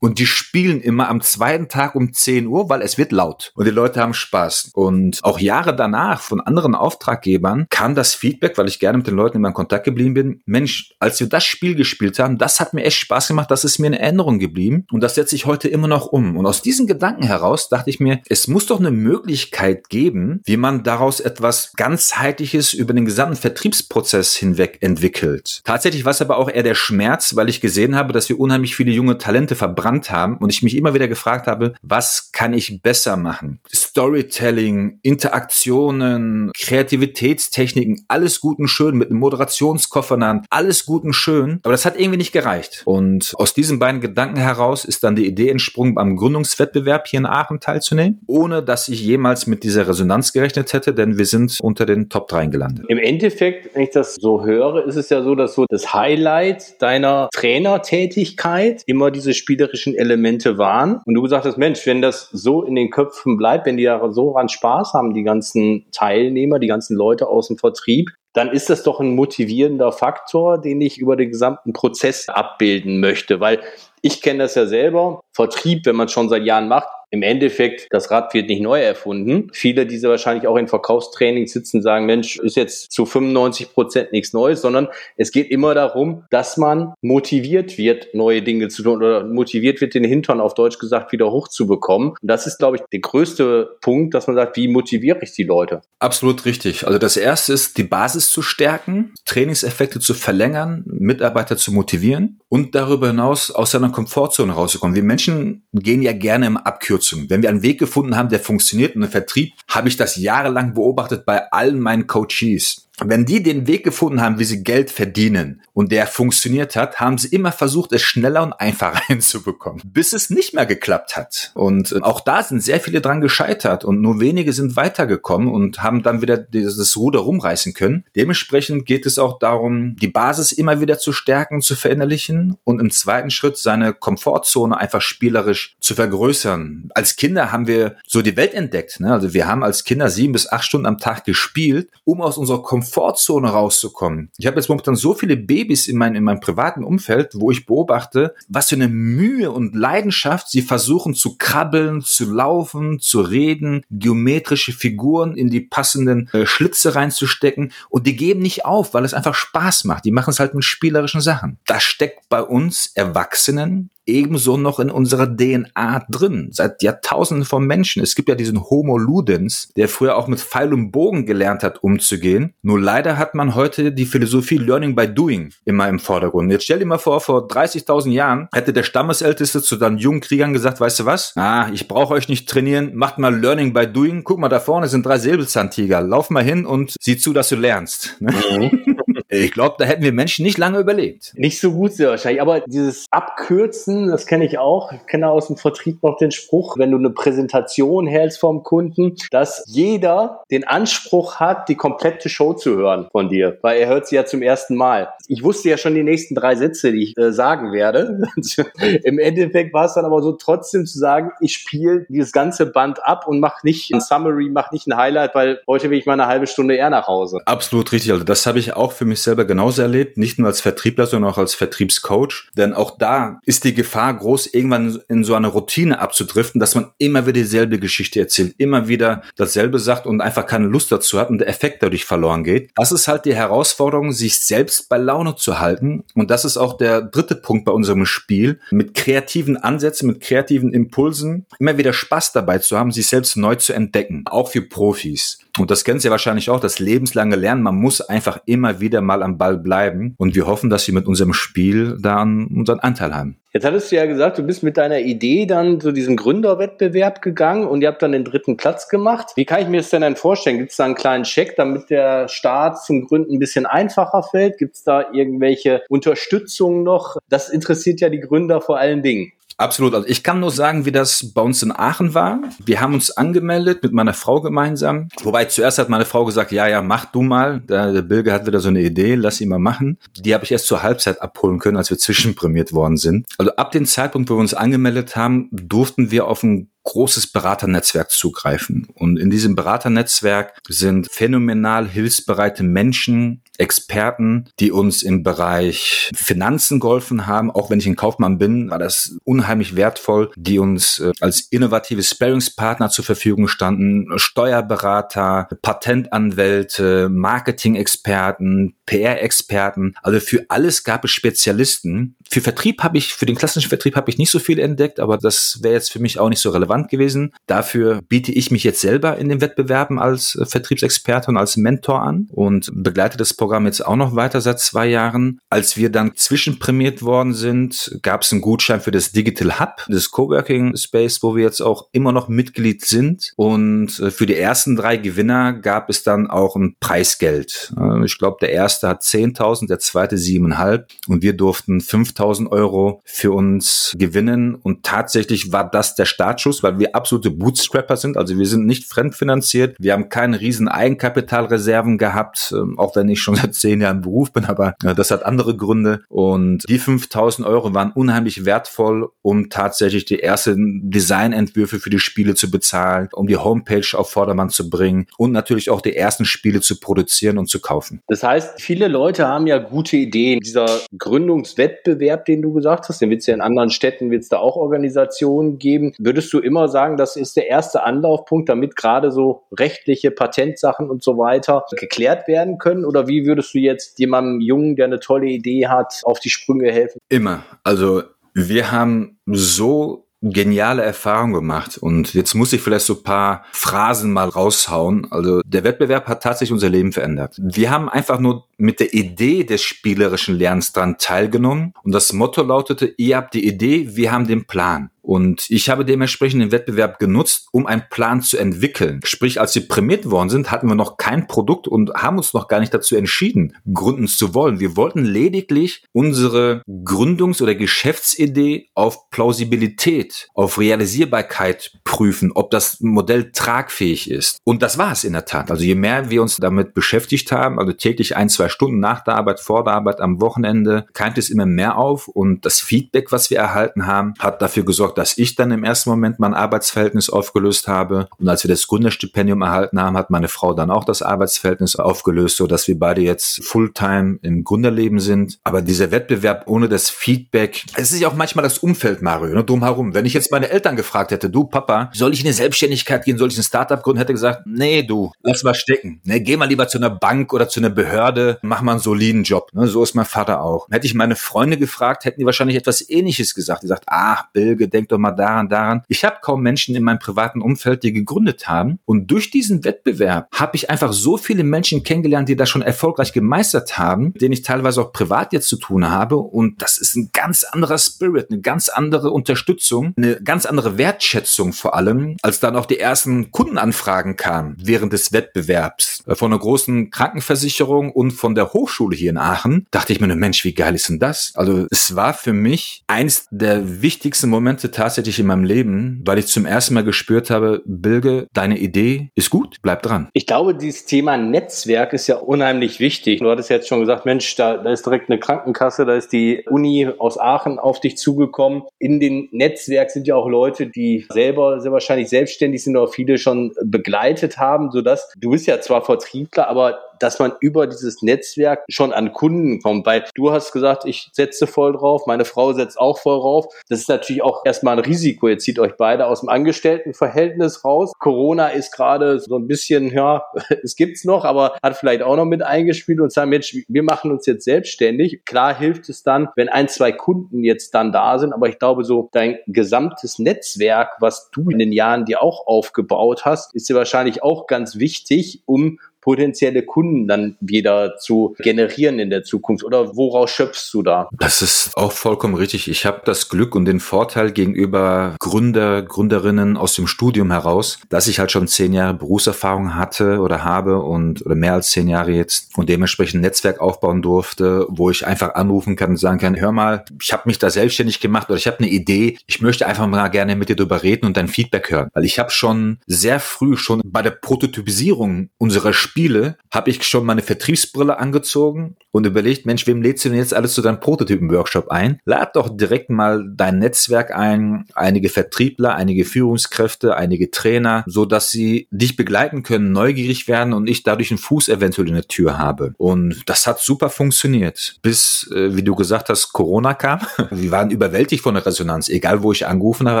[0.00, 3.66] und die spielen immer am zweiten Tag um 10 Uhr, weil es wird laut und
[3.66, 4.70] die Leute haben Spaß.
[4.74, 9.14] Und auch Jahre danach von anderen Auftraggebern kam das Feedback, weil ich gerne mit den
[9.14, 10.42] Leuten immer in Kontakt geblieben bin.
[10.46, 13.78] Mensch, als wir das Spiel gespielt haben, das hat mir echt Spaß gemacht, das ist
[13.78, 16.36] mir eine Erinnerung geblieben und das setze ich heute immer noch um.
[16.36, 20.56] Und aus diesen Gedanken heraus dachte ich mir, es muss doch eine Möglichkeit geben, wie
[20.56, 25.60] man daraus etwas ganzheitliches über den gesamten Vertriebsprozess hinweg entwickelt.
[25.64, 28.76] Tatsächlich war es aber auch eher der Schmerz, weil ich gesehen habe, dass wir unheimlich
[28.76, 32.80] viele junge Talente verbrannt haben und ich mich immer wieder gefragt habe, was kann ich
[32.80, 33.58] besser machen?
[33.74, 41.58] Storytelling, Interaktionen, Kreativitätstechniken, alles gut und schön mit einem Moderationskoffer an, alles gut und schön,
[41.64, 42.82] aber das hat irgendwie nicht gereicht.
[42.84, 47.26] Und aus diesen beiden Gedanken heraus ist dann die Idee entsprungen, beim Gründungswettbewerb hier in
[47.26, 51.84] Aachen teilzunehmen, ohne dass ich jemals mit dieser Resonanz gerechnet hätte, denn wir sind unter
[51.84, 52.84] den Top 3 gelandet.
[52.88, 56.80] Im Endeffekt, wenn ich das so höre, ist es ja so, dass so das Highlight
[56.80, 61.00] deiner Trainertätigkeit immer diese spielerischen Elemente waren.
[61.04, 64.12] Und du gesagt hast, Mensch, wenn das so in den Köpfen bleibt, wenn die da
[64.12, 68.68] so an Spaß haben, die ganzen Teilnehmer, die ganzen Leute aus dem Vertrieb, dann ist
[68.68, 73.40] das doch ein motivierender Faktor, den ich über den gesamten Prozess abbilden möchte.
[73.40, 73.60] Weil
[74.06, 75.20] ich kenne das ja selber.
[75.34, 79.48] Vertrieb, wenn man schon seit Jahren macht, im Endeffekt, das Rad wird nicht neu erfunden.
[79.52, 84.32] Viele, die wahrscheinlich auch in Verkaufstraining sitzen, sagen, Mensch, ist jetzt zu 95 Prozent nichts
[84.32, 89.24] Neues, sondern es geht immer darum, dass man motiviert wird, neue Dinge zu tun oder
[89.24, 92.10] motiviert wird, den Hintern auf Deutsch gesagt wieder hochzubekommen.
[92.10, 95.44] Und das ist, glaube ich, der größte Punkt, dass man sagt, wie motiviere ich die
[95.44, 95.82] Leute?
[96.00, 96.86] Absolut richtig.
[96.86, 102.74] Also das erste ist, die Basis zu stärken, Trainingseffekte zu verlängern, Mitarbeiter zu motivieren und
[102.74, 104.94] darüber hinaus aus seiner Komfortzone rauszukommen.
[104.94, 107.28] Wir Menschen gehen ja gerne im Abkürzung Abkürzung.
[107.28, 110.74] Wenn wir einen Weg gefunden haben, der funktioniert und im Vertrieb, habe ich das jahrelang
[110.74, 112.85] beobachtet bei allen meinen Coaches.
[113.04, 117.18] Wenn die den Weg gefunden haben, wie sie Geld verdienen und der funktioniert hat, haben
[117.18, 121.52] sie immer versucht, es schneller und einfacher hinzubekommen, bis es nicht mehr geklappt hat.
[121.54, 125.82] Und äh, auch da sind sehr viele dran gescheitert und nur wenige sind weitergekommen und
[125.82, 128.04] haben dann wieder dieses Ruder rumreißen können.
[128.16, 132.90] Dementsprechend geht es auch darum, die Basis immer wieder zu stärken, zu verinnerlichen und im
[132.90, 136.88] zweiten Schritt seine Komfortzone einfach spielerisch zu vergrößern.
[136.94, 139.00] Als Kinder haben wir so die Welt entdeckt.
[139.00, 139.12] Ne?
[139.12, 142.62] Also wir haben als Kinder sieben bis acht Stunden am Tag gespielt, um aus unserer
[142.62, 144.30] Komfortzone Komfortzone rauszukommen.
[144.38, 147.66] Ich habe jetzt momentan so viele Babys in, mein, in meinem privaten Umfeld, wo ich
[147.66, 153.82] beobachte, was für eine Mühe und Leidenschaft sie versuchen zu krabbeln, zu laufen, zu reden,
[153.90, 159.14] geometrische Figuren in die passenden äh, Schlitze reinzustecken und die geben nicht auf, weil es
[159.14, 160.04] einfach Spaß macht.
[160.04, 161.58] Die machen es halt mit spielerischen Sachen.
[161.66, 168.02] Das steckt bei uns Erwachsenen ebenso noch in unserer DNA drin, seit Jahrtausenden von Menschen.
[168.02, 171.82] Es gibt ja diesen Homo Ludens, der früher auch mit Pfeil und Bogen gelernt hat,
[171.82, 172.54] umzugehen.
[172.62, 176.50] Nur leider hat man heute die Philosophie Learning by Doing immer im Vordergrund.
[176.50, 180.52] Jetzt stell dir mal vor, vor 30.000 Jahren hätte der Stammesälteste zu dann jungen Kriegern
[180.52, 181.32] gesagt, weißt du was?
[181.36, 184.24] Ah, ich brauche euch nicht trainieren, macht mal Learning by Doing.
[184.24, 186.00] Guck mal, da vorne sind drei Säbelzahntiger.
[186.00, 188.16] Lauf mal hin und sieh zu, dass du lernst.
[188.26, 188.95] Mhm.
[189.28, 191.32] Ich glaube, da hätten wir Menschen nicht lange überlebt.
[191.36, 194.92] Nicht so gut sehr wahrscheinlich, aber dieses Abkürzen, das kenne ich auch.
[194.92, 199.16] Ich kenne aus dem Vertrieb noch den Spruch, wenn du eine Präsentation hältst vom Kunden,
[199.32, 204.06] dass jeder den Anspruch hat, die komplette Show zu hören von dir, weil er hört
[204.06, 205.08] sie ja zum ersten Mal.
[205.26, 208.22] Ich wusste ja schon die nächsten drei Sätze, die ich äh, sagen werde.
[209.02, 213.04] Im Endeffekt war es dann aber so trotzdem zu sagen, ich spiele dieses ganze Band
[213.04, 216.12] ab und mach nicht ein Summary, mach nicht ein Highlight, weil heute will ich mal
[216.12, 217.40] eine halbe Stunde eher nach Hause.
[217.44, 218.12] Absolut richtig.
[218.12, 221.30] Also das habe ich auch für mich selber genauso erlebt, nicht nur als Vertriebler, sondern
[221.30, 222.50] auch als Vertriebscoach.
[222.56, 226.90] Denn auch da ist die Gefahr groß, irgendwann in so eine Routine abzudriften, dass man
[226.98, 231.30] immer wieder dieselbe Geschichte erzählt, immer wieder dasselbe sagt und einfach keine Lust dazu hat
[231.30, 232.70] und der Effekt dadurch verloren geht.
[232.76, 236.04] Das ist halt die Herausforderung, sich selbst bei Laune zu halten.
[236.14, 240.72] Und das ist auch der dritte Punkt bei unserem Spiel, mit kreativen Ansätzen, mit kreativen
[240.72, 244.24] Impulsen, immer wieder Spaß dabei zu haben, sich selbst neu zu entdecken.
[244.26, 245.38] Auch für Profis.
[245.58, 247.62] Und das du ja wahrscheinlich auch, das lebenslange Lernen.
[247.62, 250.14] Man muss einfach immer wieder mal am Ball bleiben.
[250.18, 253.38] Und wir hoffen, dass wir mit unserem Spiel da unseren Anteil haben.
[253.56, 257.66] Jetzt hattest du ja gesagt, du bist mit deiner Idee dann zu diesem Gründerwettbewerb gegangen
[257.66, 259.32] und ihr habt dann den dritten Platz gemacht.
[259.34, 260.58] Wie kann ich mir das denn dann vorstellen?
[260.58, 264.58] Gibt es da einen kleinen Check, damit der Start zum Gründen ein bisschen einfacher fällt?
[264.58, 267.16] Gibt es da irgendwelche Unterstützung noch?
[267.30, 269.32] Das interessiert ja die Gründer vor allen Dingen.
[269.58, 269.94] Absolut.
[269.94, 272.40] Also ich kann nur sagen, wie das bei uns in Aachen war.
[272.64, 275.08] Wir haben uns angemeldet mit meiner Frau gemeinsam.
[275.22, 277.60] Wobei zuerst hat meine Frau gesagt, ja, ja, mach du mal.
[277.60, 279.98] Der, der Bilge hat wieder so eine Idee, lass ihn mal machen.
[280.18, 283.26] Die habe ich erst zur Halbzeit abholen können, als wir zwischenprämiert worden sind.
[283.38, 288.10] Also ab dem Zeitpunkt, wo wir uns angemeldet haben, durften wir auf ein großes Beraternetzwerk
[288.10, 288.88] zugreifen.
[288.94, 297.26] Und in diesem Beraternetzwerk sind phänomenal hilfsbereite Menschen, Experten, die uns im Bereich Finanzen geholfen
[297.26, 297.50] haben.
[297.50, 302.02] Auch wenn ich ein Kaufmann bin, war das unheimlich wertvoll, die uns äh, als innovative
[302.02, 304.06] Sparingspartner zur Verfügung standen.
[304.18, 309.94] Steuerberater, Patentanwälte, Marketing-Experten, PR-Experten.
[310.02, 312.16] Also für alles gab es Spezialisten.
[312.28, 315.18] Für Vertrieb habe ich, für den klassischen Vertrieb habe ich nicht so viel entdeckt, aber
[315.18, 317.32] das wäre jetzt für mich auch nicht so relevant gewesen.
[317.46, 322.02] Dafür biete ich mich jetzt selber in den Wettbewerben als äh, Vertriebsexperte und als Mentor
[322.02, 325.38] an und begleite das Programm jetzt auch noch weiter seit zwei Jahren.
[325.50, 330.10] Als wir dann zwischenprämiert worden sind, gab es einen Gutschein für das Digital Hub, das
[330.10, 333.32] Coworking Space, wo wir jetzt auch immer noch Mitglied sind.
[333.36, 337.72] Und äh, für die ersten drei Gewinner gab es dann auch ein Preisgeld.
[337.78, 343.02] Äh, ich glaube, der erste hat 10.000, der zweite 7,5 und wir durften 5.000 Euro
[343.04, 348.36] für uns gewinnen und tatsächlich war das der Startschuss, weil wir absolute Bootstrapper sind, also
[348.38, 353.34] wir sind nicht fremdfinanziert, wir haben keine riesen Eigenkapitalreserven gehabt, ähm, auch wenn ich schon
[353.36, 357.72] seit zehn Jahren im Beruf bin, aber das hat andere Gründe und die 5.000 Euro
[357.74, 363.36] waren unheimlich wertvoll, um tatsächlich die ersten Designentwürfe für die Spiele zu bezahlen, um die
[363.36, 367.60] Homepage auf Vordermann zu bringen und natürlich auch die ersten Spiele zu produzieren und zu
[367.60, 368.02] kaufen.
[368.08, 370.40] Das heißt, viele Leute haben ja gute Ideen.
[370.40, 370.66] Dieser
[370.98, 374.38] Gründungswettbewerb, den du gesagt hast, den wird es ja in anderen Städten, wird es da
[374.38, 375.92] auch Organisationen geben.
[375.98, 381.02] Würdest du immer sagen, das ist der erste Anlaufpunkt, damit gerade so rechtliche Patentsachen und
[381.02, 382.84] so weiter geklärt werden können?
[382.84, 386.72] Oder wie würdest du jetzt jemandem Jungen, der eine tolle Idee hat, auf die Sprünge
[386.72, 386.98] helfen?
[387.08, 387.42] Immer.
[387.62, 388.02] Also
[388.34, 391.78] wir haben so geniale Erfahrung gemacht.
[391.78, 395.06] Und jetzt muss ich vielleicht so ein paar Phrasen mal raushauen.
[395.10, 397.36] Also der Wettbewerb hat tatsächlich unser Leben verändert.
[397.38, 401.74] Wir haben einfach nur mit der Idee des spielerischen Lernens dran teilgenommen.
[401.82, 404.90] Und das Motto lautete, ihr habt die Idee, wir haben den Plan.
[405.06, 409.00] Und ich habe dementsprechend den Wettbewerb genutzt, um einen Plan zu entwickeln.
[409.04, 412.48] Sprich, als wir prämiert worden sind, hatten wir noch kein Produkt und haben uns noch
[412.48, 414.58] gar nicht dazu entschieden, gründen zu wollen.
[414.58, 423.30] Wir wollten lediglich unsere Gründungs- oder Geschäftsidee auf Plausibilität, auf Realisierbarkeit prüfen, ob das Modell
[423.30, 424.38] tragfähig ist.
[424.42, 425.52] Und das war es in der Tat.
[425.52, 429.14] Also je mehr wir uns damit beschäftigt haben, also täglich ein, zwei Stunden nach der
[429.14, 433.30] Arbeit, vor der Arbeit, am Wochenende, keimte es immer mehr auf und das Feedback, was
[433.30, 437.68] wir erhalten haben, hat dafür gesorgt, dass ich dann im ersten Moment mein Arbeitsverhältnis aufgelöst
[437.68, 438.08] habe.
[438.18, 442.36] Und als wir das Gründerstipendium erhalten haben, hat meine Frau dann auch das Arbeitsverhältnis aufgelöst,
[442.36, 445.38] so dass wir beide jetzt Fulltime im Gründerleben sind.
[445.44, 449.44] Aber dieser Wettbewerb ohne das Feedback, es ist ja auch manchmal das Umfeld, Mario, ne,
[449.44, 449.94] drumherum.
[449.94, 453.18] Wenn ich jetzt meine Eltern gefragt hätte, du Papa, soll ich in eine Selbstständigkeit gehen,
[453.18, 456.00] soll ich ein Startup gründen, hätte gesagt, nee, du, lass mal stecken.
[456.04, 459.24] Ne, geh mal lieber zu einer Bank oder zu einer Behörde, mach mal einen soliden
[459.24, 459.50] Job.
[459.52, 460.68] Ne, so ist mein Vater auch.
[460.70, 463.62] Hätte ich meine Freunde gefragt, hätten die wahrscheinlich etwas ähnliches gesagt.
[463.62, 465.82] Die sagt, ah, Bilge, denk denk doch mal daran, daran.
[465.88, 468.78] Ich habe kaum Menschen in meinem privaten Umfeld, die gegründet haben.
[468.84, 473.12] Und durch diesen Wettbewerb habe ich einfach so viele Menschen kennengelernt, die das schon erfolgreich
[473.12, 476.16] gemeistert haben, denen ich teilweise auch privat jetzt zu tun habe.
[476.16, 481.52] Und das ist ein ganz anderer Spirit, eine ganz andere Unterstützung, eine ganz andere Wertschätzung
[481.52, 486.40] vor allem, als dann auch die ersten Kundenanfragen kamen während des Wettbewerbs äh, von einer
[486.40, 489.66] großen Krankenversicherung und von der Hochschule hier in Aachen.
[489.70, 491.32] Dachte ich mir, Mensch, wie geil ist denn das?
[491.34, 496.26] Also es war für mich eins der wichtigsten Momente tatsächlich in meinem Leben, weil ich
[496.26, 500.08] zum ersten Mal gespürt habe, Bilge, deine Idee ist gut, bleib dran.
[500.12, 503.20] Ich glaube, dieses Thema Netzwerk ist ja unheimlich wichtig.
[503.20, 506.44] Du hattest jetzt schon gesagt, Mensch, da, da ist direkt eine Krankenkasse, da ist die
[506.48, 508.62] Uni aus Aachen auf dich zugekommen.
[508.78, 513.18] In dem Netzwerk sind ja auch Leute, die selber sehr wahrscheinlich selbstständig sind oder viele
[513.18, 518.64] schon begleitet haben, sodass du bist ja zwar Vertriebler, aber dass man über dieses Netzwerk
[518.68, 519.86] schon an Kunden kommt.
[519.86, 523.46] Weil du hast gesagt, ich setze voll drauf, meine Frau setzt auch voll drauf.
[523.68, 525.28] Das ist natürlich auch erstmal ein Risiko.
[525.28, 527.92] Ihr zieht euch beide aus dem Angestelltenverhältnis raus.
[527.98, 530.24] Corona ist gerade so ein bisschen, ja,
[530.62, 534.10] es gibt's noch, aber hat vielleicht auch noch mit eingespielt und sagen, Mensch, wir machen
[534.10, 535.24] uns jetzt selbstständig.
[535.24, 538.84] Klar hilft es dann, wenn ein, zwei Kunden jetzt dann da sind, aber ich glaube,
[538.84, 543.74] so dein gesamtes Netzwerk, was du in den Jahren dir auch aufgebaut hast, ist dir
[543.74, 549.64] wahrscheinlich auch ganz wichtig, um potenzielle Kunden dann wieder zu generieren in der Zukunft?
[549.64, 551.08] Oder woraus schöpfst du da?
[551.18, 552.70] Das ist auch vollkommen richtig.
[552.70, 558.06] Ich habe das Glück und den Vorteil gegenüber Gründer, Gründerinnen aus dem Studium heraus, dass
[558.06, 562.12] ich halt schon zehn Jahre Berufserfahrung hatte oder habe und oder mehr als zehn Jahre
[562.12, 566.38] jetzt und dementsprechend ein Netzwerk aufbauen durfte, wo ich einfach anrufen kann und sagen kann,
[566.38, 569.66] hör mal, ich habe mich da selbstständig gemacht oder ich habe eine Idee, ich möchte
[569.66, 571.88] einfach mal gerne mit dir drüber reden und dein Feedback hören.
[571.94, 577.06] Weil ich habe schon sehr früh schon bei der Prototypisierung unserer Spiele habe ich schon
[577.06, 581.68] meine Vertriebsbrille angezogen und überlegt, Mensch, wem lädst du denn jetzt alles zu deinem Prototypen-Workshop
[581.68, 582.00] ein?
[582.06, 588.30] Lad doch direkt mal dein Netzwerk ein, einige Vertriebler, einige Führungskräfte, einige Trainer, so dass
[588.30, 592.38] sie dich begleiten können, neugierig werden und ich dadurch einen Fuß eventuell in der Tür
[592.38, 592.72] habe.
[592.78, 594.76] Und das hat super funktioniert.
[594.80, 597.00] Bis, äh, wie du gesagt hast, Corona kam.
[597.30, 598.88] Wir waren überwältigt von der Resonanz.
[598.88, 600.00] Egal, wo ich angerufen habe,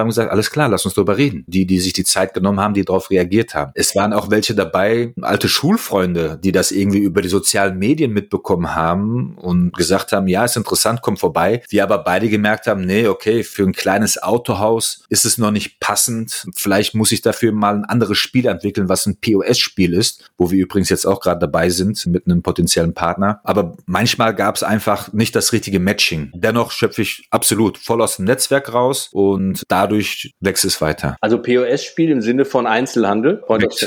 [0.00, 1.44] haben gesagt, alles klar, lass uns darüber reden.
[1.46, 3.72] Die, die sich die Zeit genommen haben, die darauf reagiert haben.
[3.74, 8.74] Es waren auch welche dabei, alte Schulfreunde, die das irgendwie über die sozialen Medien mitbekommen
[8.74, 11.62] haben und gesagt haben, ja, ist interessant, komm vorbei.
[11.68, 15.80] Wir aber beide gemerkt haben, nee, okay, für ein kleines Autohaus ist es noch nicht
[15.80, 16.46] passend.
[16.54, 20.62] Vielleicht muss ich dafür mal ein anderes Spiel entwickeln, was ein POS-Spiel ist, wo wir
[20.62, 23.40] übrigens jetzt auch gerade dabei sind mit einem potenziellen Partner.
[23.44, 26.30] Aber manchmal gab es einfach nicht das richtige Matching.
[26.34, 31.16] Dennoch schöpfe ich absolut voll aus dem Netzwerk raus und dadurch wächst es weiter.
[31.20, 33.42] Also POS-Spiel im Sinne von Einzelhandel?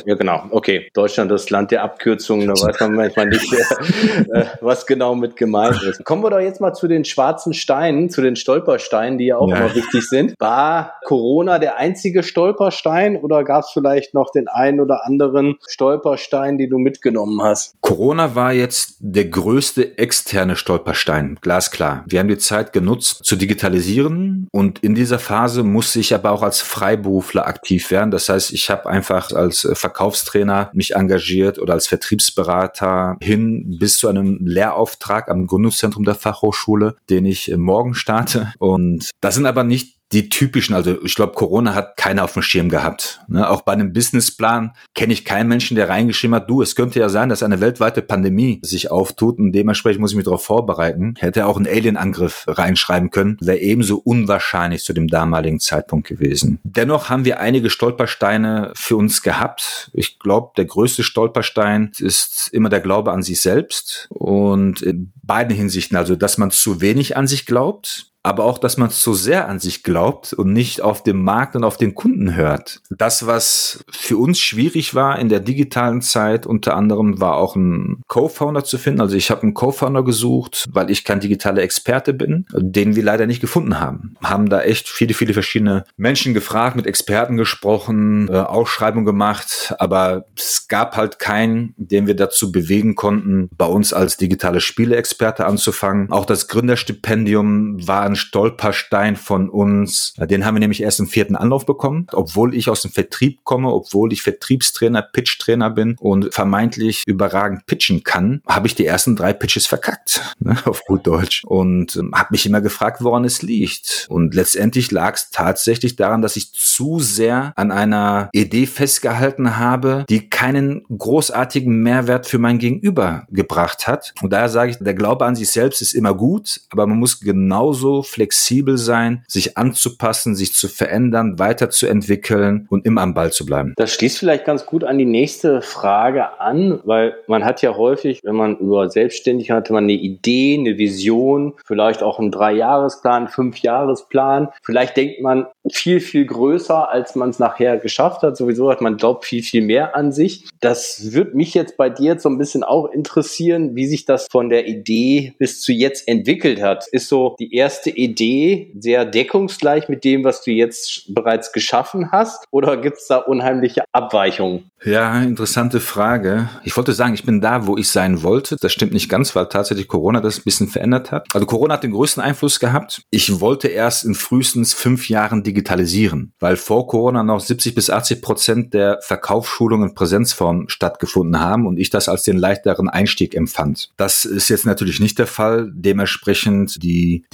[0.05, 0.45] Ja, genau.
[0.51, 0.89] Okay.
[0.93, 3.51] Deutschland, das Land der Abkürzungen, da weiß man manchmal nicht,
[4.33, 6.03] äh, was genau mit gemeint ist.
[6.03, 9.47] Kommen wir doch jetzt mal zu den schwarzen Steinen, zu den Stolpersteinen, die ja auch
[9.47, 9.55] ja.
[9.55, 10.33] immer wichtig sind.
[10.39, 16.57] War Corona der einzige Stolperstein oder gab es vielleicht noch den einen oder anderen Stolperstein,
[16.57, 17.75] den du mitgenommen hast?
[17.79, 22.03] Corona war jetzt der größte externe Stolperstein, glasklar.
[22.07, 26.41] Wir haben die Zeit genutzt zu digitalisieren und in dieser Phase musste ich aber auch
[26.41, 28.11] als Freiberufler aktiv werden.
[28.11, 34.07] Das heißt, ich habe einfach als Verkaufstrainer mich engagiert oder als Vertriebsberater hin bis zu
[34.07, 34.39] einem
[34.69, 38.53] Lehrauftrag am Gründungszentrum der Fachhochschule, den ich morgen starte.
[38.59, 42.41] Und das sind aber nicht die typischen, also ich glaube, Corona hat keiner auf dem
[42.41, 43.21] Schirm gehabt.
[43.27, 43.47] Ne?
[43.47, 47.09] Auch bei einem Businessplan kenne ich keinen Menschen, der reingeschrieben hat, du, es könnte ja
[47.09, 51.13] sein, dass eine weltweite Pandemie sich auftut und dementsprechend muss ich mich darauf vorbereiten.
[51.19, 56.59] Hätte auch einen Alien-Angriff reinschreiben können, wäre ebenso unwahrscheinlich zu dem damaligen Zeitpunkt gewesen.
[56.63, 59.91] Dennoch haben wir einige Stolpersteine für uns gehabt.
[59.93, 65.55] Ich glaube, der größte Stolperstein ist immer der Glaube an sich selbst und in beiden
[65.55, 69.47] Hinsichten, also dass man zu wenig an sich glaubt aber auch, dass man zu sehr
[69.47, 72.81] an sich glaubt und nicht auf den Markt und auf den Kunden hört.
[72.89, 78.01] Das, was für uns schwierig war in der digitalen Zeit, unter anderem war auch ein
[78.07, 78.99] Co-Founder zu finden.
[78.99, 83.25] Also ich habe einen Co-Founder gesucht, weil ich kein digitaler Experte bin, den wir leider
[83.25, 84.15] nicht gefunden haben.
[84.21, 90.25] Haben da echt viele, viele verschiedene Menschen gefragt, mit Experten gesprochen, äh, Ausschreibungen gemacht, aber
[90.35, 96.11] es gab halt keinen, den wir dazu bewegen konnten, bei uns als digitale Spieleexperte anzufangen.
[96.11, 100.13] Auch das Gründerstipendium war ein Stolperstein von uns.
[100.17, 103.71] Den haben wir nämlich erst im vierten Anlauf bekommen, obwohl ich aus dem Vertrieb komme,
[103.71, 109.33] obwohl ich Vertriebstrainer, Pitch-Trainer bin und vermeintlich überragend pitchen kann, habe ich die ersten drei
[109.33, 111.43] Pitches verkackt, ne, auf gut Deutsch.
[111.45, 114.07] Und ähm, habe mich immer gefragt, woran es liegt.
[114.09, 120.05] Und letztendlich lag es tatsächlich daran, dass ich zu sehr an einer Idee festgehalten habe,
[120.09, 124.13] die keinen großartigen Mehrwert für mein Gegenüber gebracht hat.
[124.21, 126.99] Und daher sage ich, der Glaube Glaube an sich selbst ist immer gut, aber man
[126.99, 133.45] muss genauso flexibel sein, sich anzupassen, sich zu verändern, weiterzuentwickeln und immer am Ball zu
[133.45, 133.73] bleiben.
[133.77, 138.21] Das schließt vielleicht ganz gut an die nächste Frage an, weil man hat ja häufig,
[138.23, 144.49] wenn man über Selbstständigkeit hat, man eine Idee, eine Vision, vielleicht auch einen Dreijahresplan, Fünfjahresplan.
[144.63, 148.37] Vielleicht denkt man viel, viel größer, als man es nachher geschafft hat.
[148.37, 150.47] Sowieso hat man glaubt viel, viel mehr an sich.
[150.59, 154.49] Das würde mich jetzt bei dir so ein bisschen auch interessieren, wie sich das von
[154.49, 156.87] der Idee bis zu jetzt entwickelt hat.
[156.91, 162.45] Ist so die erste Idee sehr deckungsgleich mit dem, was du jetzt bereits geschaffen hast?
[162.51, 164.69] Oder gibt es da unheimliche Abweichungen?
[164.85, 166.49] Ja, interessante Frage.
[166.63, 168.55] Ich wollte sagen, ich bin da, wo ich sein wollte.
[168.55, 171.27] Das stimmt nicht ganz, weil tatsächlich Corona das ein bisschen verändert hat.
[171.33, 173.01] Also Corona hat den größten Einfluss gehabt.
[173.09, 178.21] Ich wollte erst in frühestens fünf Jahren digitalisieren, weil vor Corona noch 70 bis 80
[178.21, 183.89] Prozent der Verkaufsschulungen in Präsenzform stattgefunden haben und ich das als den leichteren Einstieg empfand.
[183.97, 185.69] Das ist jetzt natürlich nicht der Fall.
[185.73, 187.25] Dementsprechend die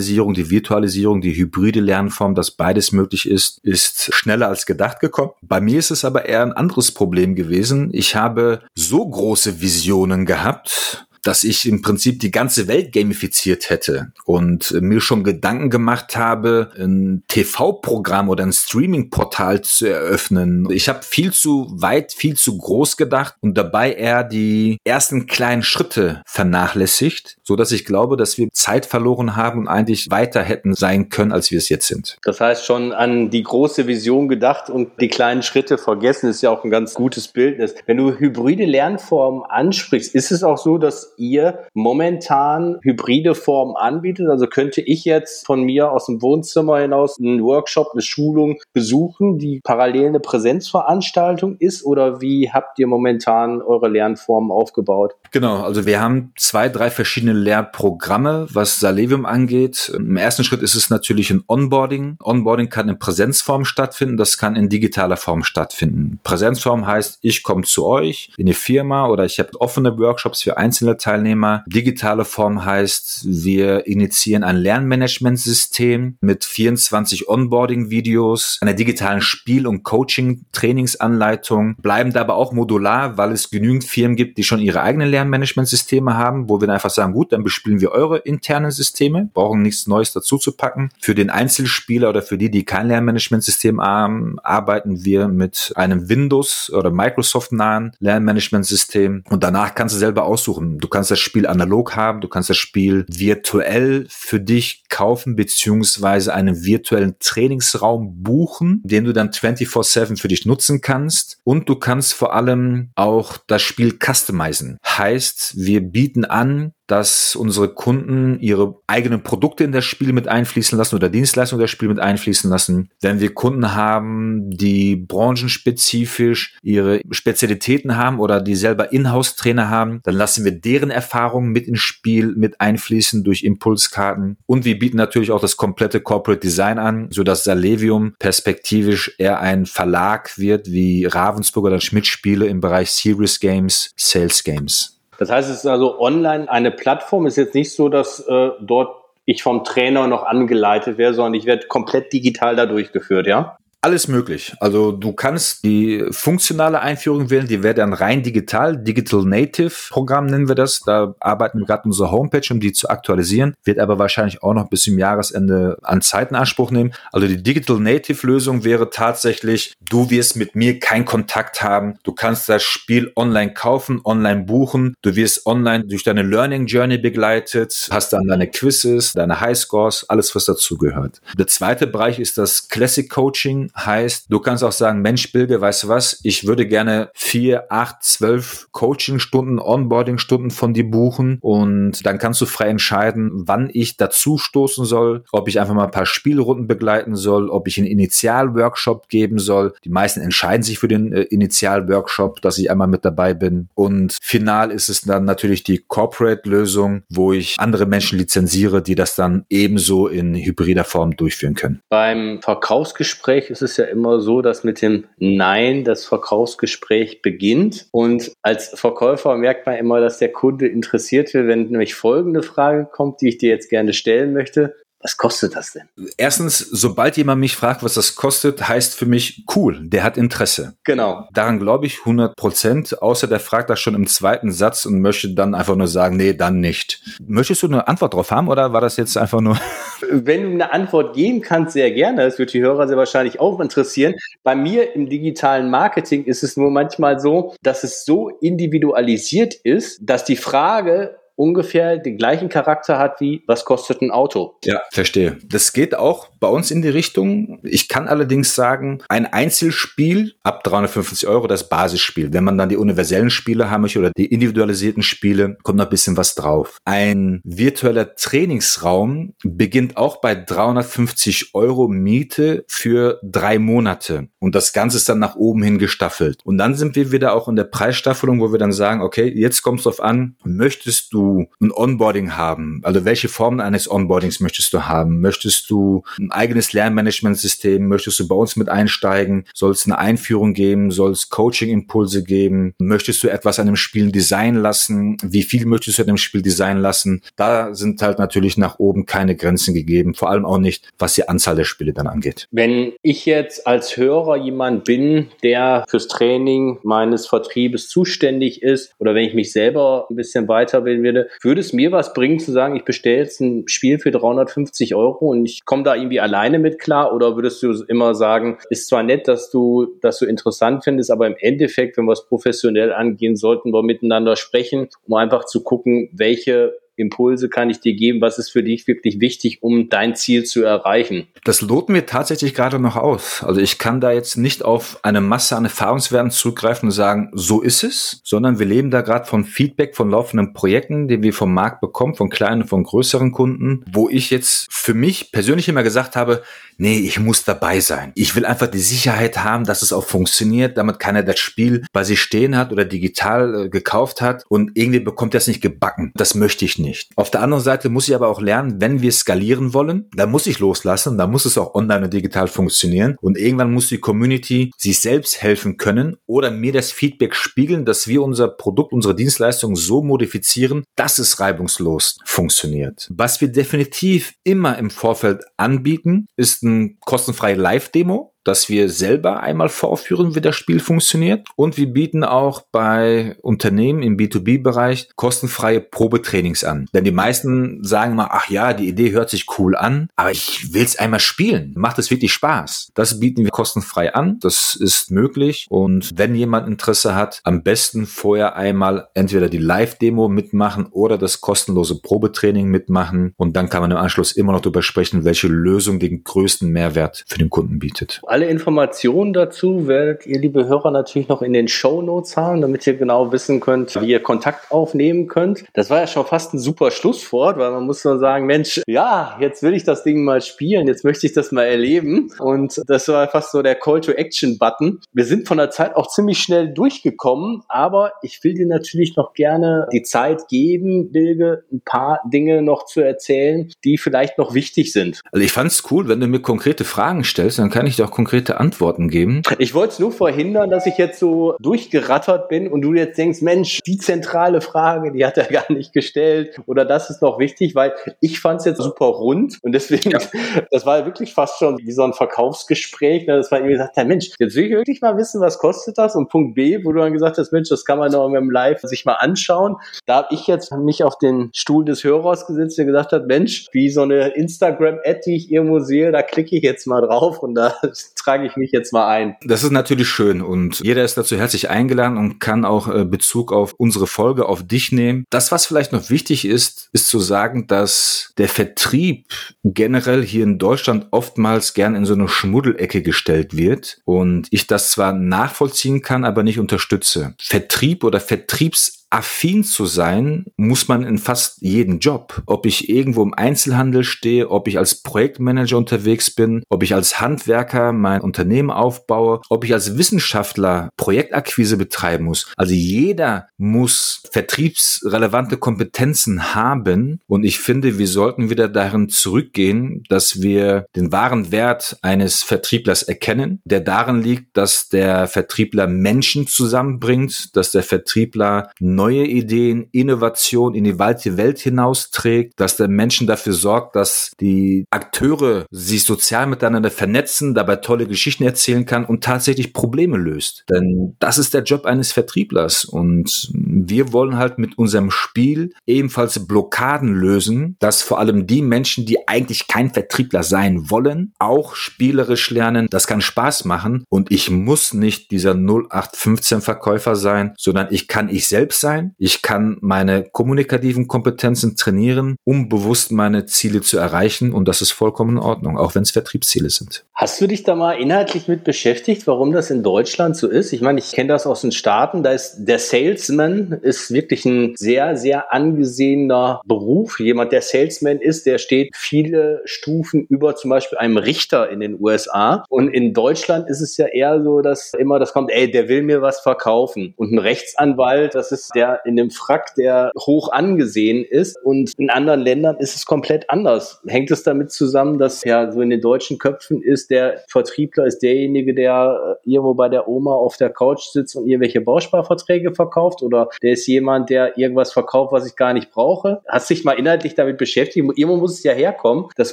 [0.00, 5.32] Digitalisierung, die Virtualisierung, die hybride Lernform, dass beides möglich ist, ist schneller als gedacht gekommen.
[5.42, 7.90] Bei mir ist es aber eher ein anderes Problem gewesen.
[7.92, 14.12] Ich habe so große Visionen gehabt, dass ich im Prinzip die ganze Welt gamifiziert hätte
[14.24, 20.68] und mir schon Gedanken gemacht habe, ein TV-Programm oder ein Streaming-Portal zu eröffnen.
[20.70, 25.62] Ich habe viel zu weit, viel zu groß gedacht und dabei eher die ersten kleinen
[25.62, 30.74] Schritte vernachlässigt, so dass ich glaube, dass wir Zeit verloren haben und eigentlich weiter hätten
[30.74, 32.18] sein können, als wir es jetzt sind.
[32.24, 36.50] Das heißt schon an die große Vision gedacht und die kleinen Schritte vergessen, ist ja
[36.50, 37.74] auch ein ganz gutes Bildnis.
[37.86, 44.28] Wenn du hybride Lernformen ansprichst, ist es auch so, dass ihr momentan hybride Formen anbietet.
[44.28, 49.38] Also könnte ich jetzt von mir aus dem Wohnzimmer hinaus einen Workshop, eine Schulung besuchen,
[49.38, 51.84] die parallel eine Präsenzveranstaltung ist?
[51.84, 55.14] Oder wie habt ihr momentan eure Lernformen aufgebaut?
[55.30, 59.92] Genau, also wir haben zwei, drei verschiedene Lehrprogramme, was Salevium angeht.
[59.94, 62.16] Im ersten Schritt ist es natürlich ein Onboarding.
[62.22, 66.20] Onboarding kann in Präsenzform stattfinden, das kann in digitaler Form stattfinden.
[66.22, 70.56] Präsenzform heißt, ich komme zu euch in die Firma oder ich habe offene Workshops für
[70.56, 71.64] einzelne Teilnehmer.
[71.66, 81.74] Digitale Form heißt, wir initiieren ein Lernmanagementsystem mit 24 Onboarding-Videos, einer digitalen Spiel- und Coaching-Trainingsanleitung,
[81.82, 86.48] bleiben dabei auch modular, weil es genügend Firmen gibt, die schon ihre eigenen Lernmanagementsysteme haben,
[86.48, 90.12] wo wir dann einfach sagen, gut, dann bespielen wir eure internen Systeme, brauchen nichts Neues
[90.12, 90.90] dazu zu packen.
[91.00, 96.70] Für den Einzelspieler oder für die, die kein Lernmanagementsystem haben, arbeiten wir mit einem Windows-
[96.72, 100.78] oder Microsoft-nahen Lernmanagementsystem und danach kannst du selber aussuchen.
[100.78, 105.34] Du kannst kannst das Spiel analog haben, du kannst das Spiel virtuell für dich kaufen,
[105.34, 111.38] beziehungsweise einen virtuellen Trainingsraum buchen, den du dann 24-7 für dich nutzen kannst.
[111.42, 114.76] Und du kannst vor allem auch das Spiel customizen.
[114.86, 120.76] Heißt, wir bieten an, dass unsere Kunden ihre eigenen Produkte in das Spiel mit einfließen
[120.76, 122.90] lassen oder Dienstleistungen in das Spiel mit einfließen lassen.
[123.00, 130.14] Wenn wir Kunden haben, die branchenspezifisch ihre Spezialitäten haben oder die selber Inhouse-Trainer haben, dann
[130.14, 134.36] lassen wir deren Erfahrungen mit ins Spiel mit einfließen durch Impulskarten.
[134.46, 139.66] Und wir bieten natürlich auch das komplette Corporate Design an, sodass Salevium perspektivisch eher ein
[139.66, 144.99] Verlag wird wie Ravensburg oder Schmidt Spiele im Bereich Serious Games, Sales Games.
[145.20, 147.26] Das heißt, es ist also online eine Plattform.
[147.26, 151.34] Es ist jetzt nicht so, dass äh, dort ich vom Trainer noch angeleitet werde, sondern
[151.34, 153.58] ich werde komplett digital da durchgeführt, ja?
[153.82, 154.52] Alles möglich.
[154.60, 160.26] Also du kannst die funktionale Einführung wählen, die wäre dann rein digital, Digital Native Programm
[160.26, 160.80] nennen wir das.
[160.80, 164.68] Da arbeiten wir gerade unsere Homepage, um die zu aktualisieren, wird aber wahrscheinlich auch noch
[164.68, 166.92] bis zum Jahresende an Zeit in Anspruch nehmen.
[167.10, 171.94] Also die Digital Native Lösung wäre tatsächlich, du wirst mit mir keinen Kontakt haben.
[172.02, 174.94] Du kannst das Spiel online kaufen, online buchen.
[175.00, 180.34] Du wirst online durch deine Learning Journey begleitet, hast dann deine Quizzes, deine Highscores, alles
[180.34, 181.22] was dazugehört.
[181.38, 185.84] Der zweite Bereich ist das Classic Coaching heißt, du kannst auch sagen, Mensch, Bilge, weißt
[185.84, 192.18] du was, ich würde gerne vier, acht, zwölf Coaching-Stunden, Onboarding-Stunden von dir buchen und dann
[192.18, 196.06] kannst du frei entscheiden, wann ich dazu stoßen soll, ob ich einfach mal ein paar
[196.06, 199.74] Spielrunden begleiten soll, ob ich einen Initial-Workshop geben soll.
[199.84, 203.68] Die meisten entscheiden sich für den äh, Initial-Workshop, dass ich einmal mit dabei bin.
[203.74, 209.14] Und final ist es dann natürlich die Corporate-Lösung, wo ich andere Menschen lizenziere, die das
[209.16, 211.80] dann ebenso in hybrider Form durchführen können.
[211.88, 217.86] Beim Verkaufsgespräch ist ist es ja immer so, dass mit dem Nein das Verkaufsgespräch beginnt.
[217.92, 222.88] Und als Verkäufer merkt man immer, dass der Kunde interessiert wird, wenn nämlich folgende Frage
[222.90, 224.76] kommt, die ich dir jetzt gerne stellen möchte.
[225.02, 225.88] Was kostet das denn?
[226.18, 230.74] Erstens, sobald jemand mich fragt, was das kostet, heißt für mich cool, der hat Interesse.
[230.84, 231.26] Genau.
[231.32, 235.30] Daran glaube ich 100 Prozent, außer der fragt das schon im zweiten Satz und möchte
[235.34, 237.02] dann einfach nur sagen, nee, dann nicht.
[237.26, 239.58] Möchtest du eine Antwort drauf haben oder war das jetzt einfach nur?
[240.10, 242.24] Wenn du eine Antwort geben kannst, sehr gerne.
[242.24, 244.14] Das wird die Hörer sehr wahrscheinlich auch interessieren.
[244.42, 249.98] Bei mir im digitalen Marketing ist es nur manchmal so, dass es so individualisiert ist,
[250.02, 254.58] dass die Frage ungefähr den gleichen Charakter hat wie, was kostet ein Auto?
[254.64, 255.38] Ja, verstehe.
[255.42, 257.60] Das geht auch bei uns in die Richtung.
[257.62, 262.32] Ich kann allerdings sagen, ein Einzelspiel ab 350 Euro, das Basisspiel.
[262.34, 265.90] Wenn man dann die universellen Spiele haben möchte oder die individualisierten Spiele, kommt noch ein
[265.90, 266.76] bisschen was drauf.
[266.84, 274.28] Ein virtueller Trainingsraum beginnt auch bei 350 Euro Miete für drei Monate.
[274.38, 276.40] Und das Ganze ist dann nach oben hin gestaffelt.
[276.44, 279.62] Und dann sind wir wieder auch in der Preisstaffelung, wo wir dann sagen, okay, jetzt
[279.62, 281.29] kommt es drauf an, möchtest du
[281.60, 282.80] ein Onboarding haben?
[282.82, 285.20] Also welche Formen eines Onboardings möchtest du haben?
[285.20, 287.86] Möchtest du ein eigenes Lernmanagementsystem?
[287.86, 289.44] Möchtest du bei uns mit einsteigen?
[289.54, 290.90] Soll es eine Einführung geben?
[290.90, 292.74] Soll es Coaching-Impulse geben?
[292.78, 295.16] Möchtest du etwas an dem Spiel designen lassen?
[295.22, 297.22] Wie viel möchtest du an dem Spiel designen lassen?
[297.36, 301.28] Da sind halt natürlich nach oben keine Grenzen gegeben, vor allem auch nicht, was die
[301.28, 302.48] Anzahl der Spiele dann angeht.
[302.50, 309.14] Wenn ich jetzt als Hörer jemand bin, der fürs Training meines Vertriebes zuständig ist oder
[309.14, 312.76] wenn ich mich selber ein bisschen weiterbilden würde, würde es mir was bringen zu sagen,
[312.76, 316.78] ich bestelle jetzt ein Spiel für 350 Euro und ich komme da irgendwie alleine mit
[316.78, 317.14] klar?
[317.14, 321.26] Oder würdest du immer sagen, ist zwar nett, dass du das so interessant findest, aber
[321.26, 326.10] im Endeffekt, wenn wir es professionell angehen, sollten wir miteinander sprechen, um einfach zu gucken,
[326.12, 328.20] welche Impulse kann ich dir geben?
[328.20, 331.26] Was ist für dich wirklich wichtig, um dein Ziel zu erreichen?
[331.44, 333.42] Das loten wir tatsächlich gerade noch aus.
[333.42, 337.60] Also ich kann da jetzt nicht auf eine Masse an Erfahrungswerten zurückgreifen und sagen, so
[337.60, 341.52] ist es, sondern wir leben da gerade von Feedback von laufenden Projekten, die wir vom
[341.52, 346.16] Markt bekommen, von kleinen, von größeren Kunden, wo ich jetzt für mich persönlich immer gesagt
[346.16, 346.42] habe,
[346.80, 348.12] nee, ich muss dabei sein.
[348.14, 352.04] Ich will einfach die Sicherheit haben, dass es auch funktioniert, damit keiner das Spiel bei
[352.04, 356.12] sich stehen hat oder digital äh, gekauft hat und irgendwie bekommt es nicht gebacken.
[356.14, 356.89] Das möchte ich nicht.
[357.16, 360.46] Auf der anderen Seite muss ich aber auch lernen, wenn wir skalieren wollen, dann muss
[360.46, 363.16] ich loslassen, dann muss es auch online und digital funktionieren.
[363.20, 368.06] Und irgendwann muss die Community sich selbst helfen können oder mir das Feedback spiegeln, dass
[368.06, 373.08] wir unser Produkt, unsere Dienstleistung so modifizieren, dass es reibungslos funktioniert.
[373.10, 379.68] Was wir definitiv immer im Vorfeld anbieten, ist ein kostenfreie Live-Demo dass wir selber einmal
[379.68, 381.48] vorführen, wie das Spiel funktioniert.
[381.56, 386.86] Und wir bieten auch bei Unternehmen im B2B-Bereich kostenfreie Probetrainings an.
[386.94, 390.72] Denn die meisten sagen mal, ach ja, die Idee hört sich cool an, aber ich
[390.72, 391.72] will es einmal spielen.
[391.76, 392.90] Macht es wirklich Spaß?
[392.94, 394.38] Das bieten wir kostenfrei an.
[394.40, 395.66] Das ist möglich.
[395.68, 401.40] Und wenn jemand Interesse hat, am besten vorher einmal entweder die Live-Demo mitmachen oder das
[401.40, 403.34] kostenlose Probetraining mitmachen.
[403.36, 407.24] Und dann kann man im Anschluss immer noch darüber sprechen, welche Lösung den größten Mehrwert
[407.26, 408.20] für den Kunden bietet.
[408.30, 412.86] Alle Informationen dazu werdet ihr, liebe Hörer, natürlich noch in den Show Notes haben, damit
[412.86, 415.64] ihr genau wissen könnt, wie ihr Kontakt aufnehmen könnt.
[415.74, 419.36] Das war ja schon fast ein super Schlusswort, weil man muss dann sagen, Mensch, ja,
[419.40, 422.30] jetzt will ich das Ding mal spielen, jetzt möchte ich das mal erleben.
[422.38, 425.00] Und das war fast so der Call to Action Button.
[425.12, 429.32] Wir sind von der Zeit auch ziemlich schnell durchgekommen, aber ich will dir natürlich noch
[429.32, 434.92] gerne die Zeit geben, Bilge, ein paar Dinge noch zu erzählen, die vielleicht noch wichtig
[434.92, 435.20] sind.
[435.32, 438.19] Also ich fand es cool, wenn du mir konkrete Fragen stellst, dann kann ich auch
[438.20, 439.40] konkrete Antworten geben.
[439.56, 443.40] Ich wollte es nur verhindern, dass ich jetzt so durchgerattert bin und du jetzt denkst,
[443.40, 447.74] Mensch, die zentrale Frage, die hat er gar nicht gestellt oder das ist noch wichtig,
[447.74, 450.18] weil ich fand es jetzt super rund und deswegen, ja.
[450.70, 453.26] das war wirklich fast schon wie so ein Verkaufsgespräch.
[453.26, 453.38] Ne?
[453.38, 456.14] Das war irgendwie gesagt, ja, Mensch, jetzt will ich wirklich mal wissen, was kostet das?
[456.14, 458.82] Und Punkt B, wo du dann gesagt hast, Mensch, das kann man noch im Live
[458.82, 459.76] sich mal anschauen.
[460.04, 463.68] Da habe ich jetzt mich auf den Stuhl des Hörers gesetzt, der gesagt hat, Mensch,
[463.72, 467.54] wie so eine Instagram-Ad, die ich irgendwo sehe, da klicke ich jetzt mal drauf und
[467.54, 467.76] da
[468.14, 469.36] trage ich mich jetzt mal ein.
[469.42, 473.52] Das ist natürlich schön und jeder ist dazu herzlich eingeladen und kann auch äh, Bezug
[473.52, 475.24] auf unsere Folge, auf dich nehmen.
[475.30, 479.26] Das, was vielleicht noch wichtig ist, ist zu sagen, dass der Vertrieb
[479.64, 484.92] generell hier in Deutschland oftmals gern in so eine Schmuddelecke gestellt wird und ich das
[484.92, 487.34] zwar nachvollziehen kann, aber nicht unterstütze.
[487.40, 492.42] Vertrieb oder Vertriebs affin zu sein, muss man in fast jedem Job.
[492.46, 497.20] Ob ich irgendwo im Einzelhandel stehe, ob ich als Projektmanager unterwegs bin, ob ich als
[497.20, 502.52] Handwerker mein Unternehmen aufbaue, ob ich als Wissenschaftler Projektakquise betreiben muss.
[502.56, 507.20] Also jeder muss vertriebsrelevante Kompetenzen haben.
[507.26, 513.02] Und ich finde, wir sollten wieder darin zurückgehen, dass wir den wahren Wert eines Vertrieblers
[513.02, 518.70] erkennen, der darin liegt, dass der Vertriebler Menschen zusammenbringt, dass der Vertriebler
[519.00, 524.84] neue Ideen, Innovation in die weite Welt hinausträgt, dass der Menschen dafür sorgt, dass die
[524.90, 530.64] Akteure sich sozial miteinander vernetzen, dabei tolle Geschichten erzählen kann und tatsächlich Probleme löst.
[530.68, 536.46] Denn das ist der Job eines Vertrieblers und wir wollen halt mit unserem Spiel ebenfalls
[536.46, 542.50] Blockaden lösen, dass vor allem die Menschen, die eigentlich kein Vertriebler sein wollen, auch spielerisch
[542.50, 542.86] lernen.
[542.90, 548.28] Das kann Spaß machen und ich muss nicht dieser 0815 Verkäufer sein, sondern ich kann
[548.28, 548.89] ich selbst sein.
[549.18, 554.92] Ich kann meine kommunikativen Kompetenzen trainieren, um bewusst meine Ziele zu erreichen und das ist
[554.92, 557.04] vollkommen in Ordnung, auch wenn es Vertriebsziele sind.
[557.14, 560.72] Hast du dich da mal inhaltlich mit beschäftigt, warum das in Deutschland so ist?
[560.72, 564.74] Ich meine, ich kenne das aus den Staaten, da ist der Salesman ist wirklich ein
[564.76, 567.20] sehr, sehr angesehener Beruf.
[567.20, 572.00] Jemand, der Salesman ist, der steht viele Stufen über zum Beispiel einem Richter in den
[572.00, 572.64] USA.
[572.68, 576.02] Und in Deutschland ist es ja eher so, dass immer das kommt, ey, der will
[576.02, 577.14] mir was verkaufen.
[577.16, 581.56] Und ein Rechtsanwalt, das ist der in dem Frack, der hoch angesehen ist.
[581.62, 584.00] Und in anderen Ländern ist es komplett anders.
[584.06, 588.20] Hängt es damit zusammen, dass ja so in den deutschen Köpfen ist, der Vertriebler ist
[588.20, 593.22] derjenige, der äh, irgendwo bei der Oma auf der Couch sitzt und irgendwelche Bausparverträge verkauft?
[593.22, 596.42] Oder der ist jemand, der irgendwas verkauft, was ich gar nicht brauche?
[596.48, 598.06] Hast dich mal inhaltlich damit beschäftigt?
[598.16, 599.52] Irgendwo muss es ja herkommen, dass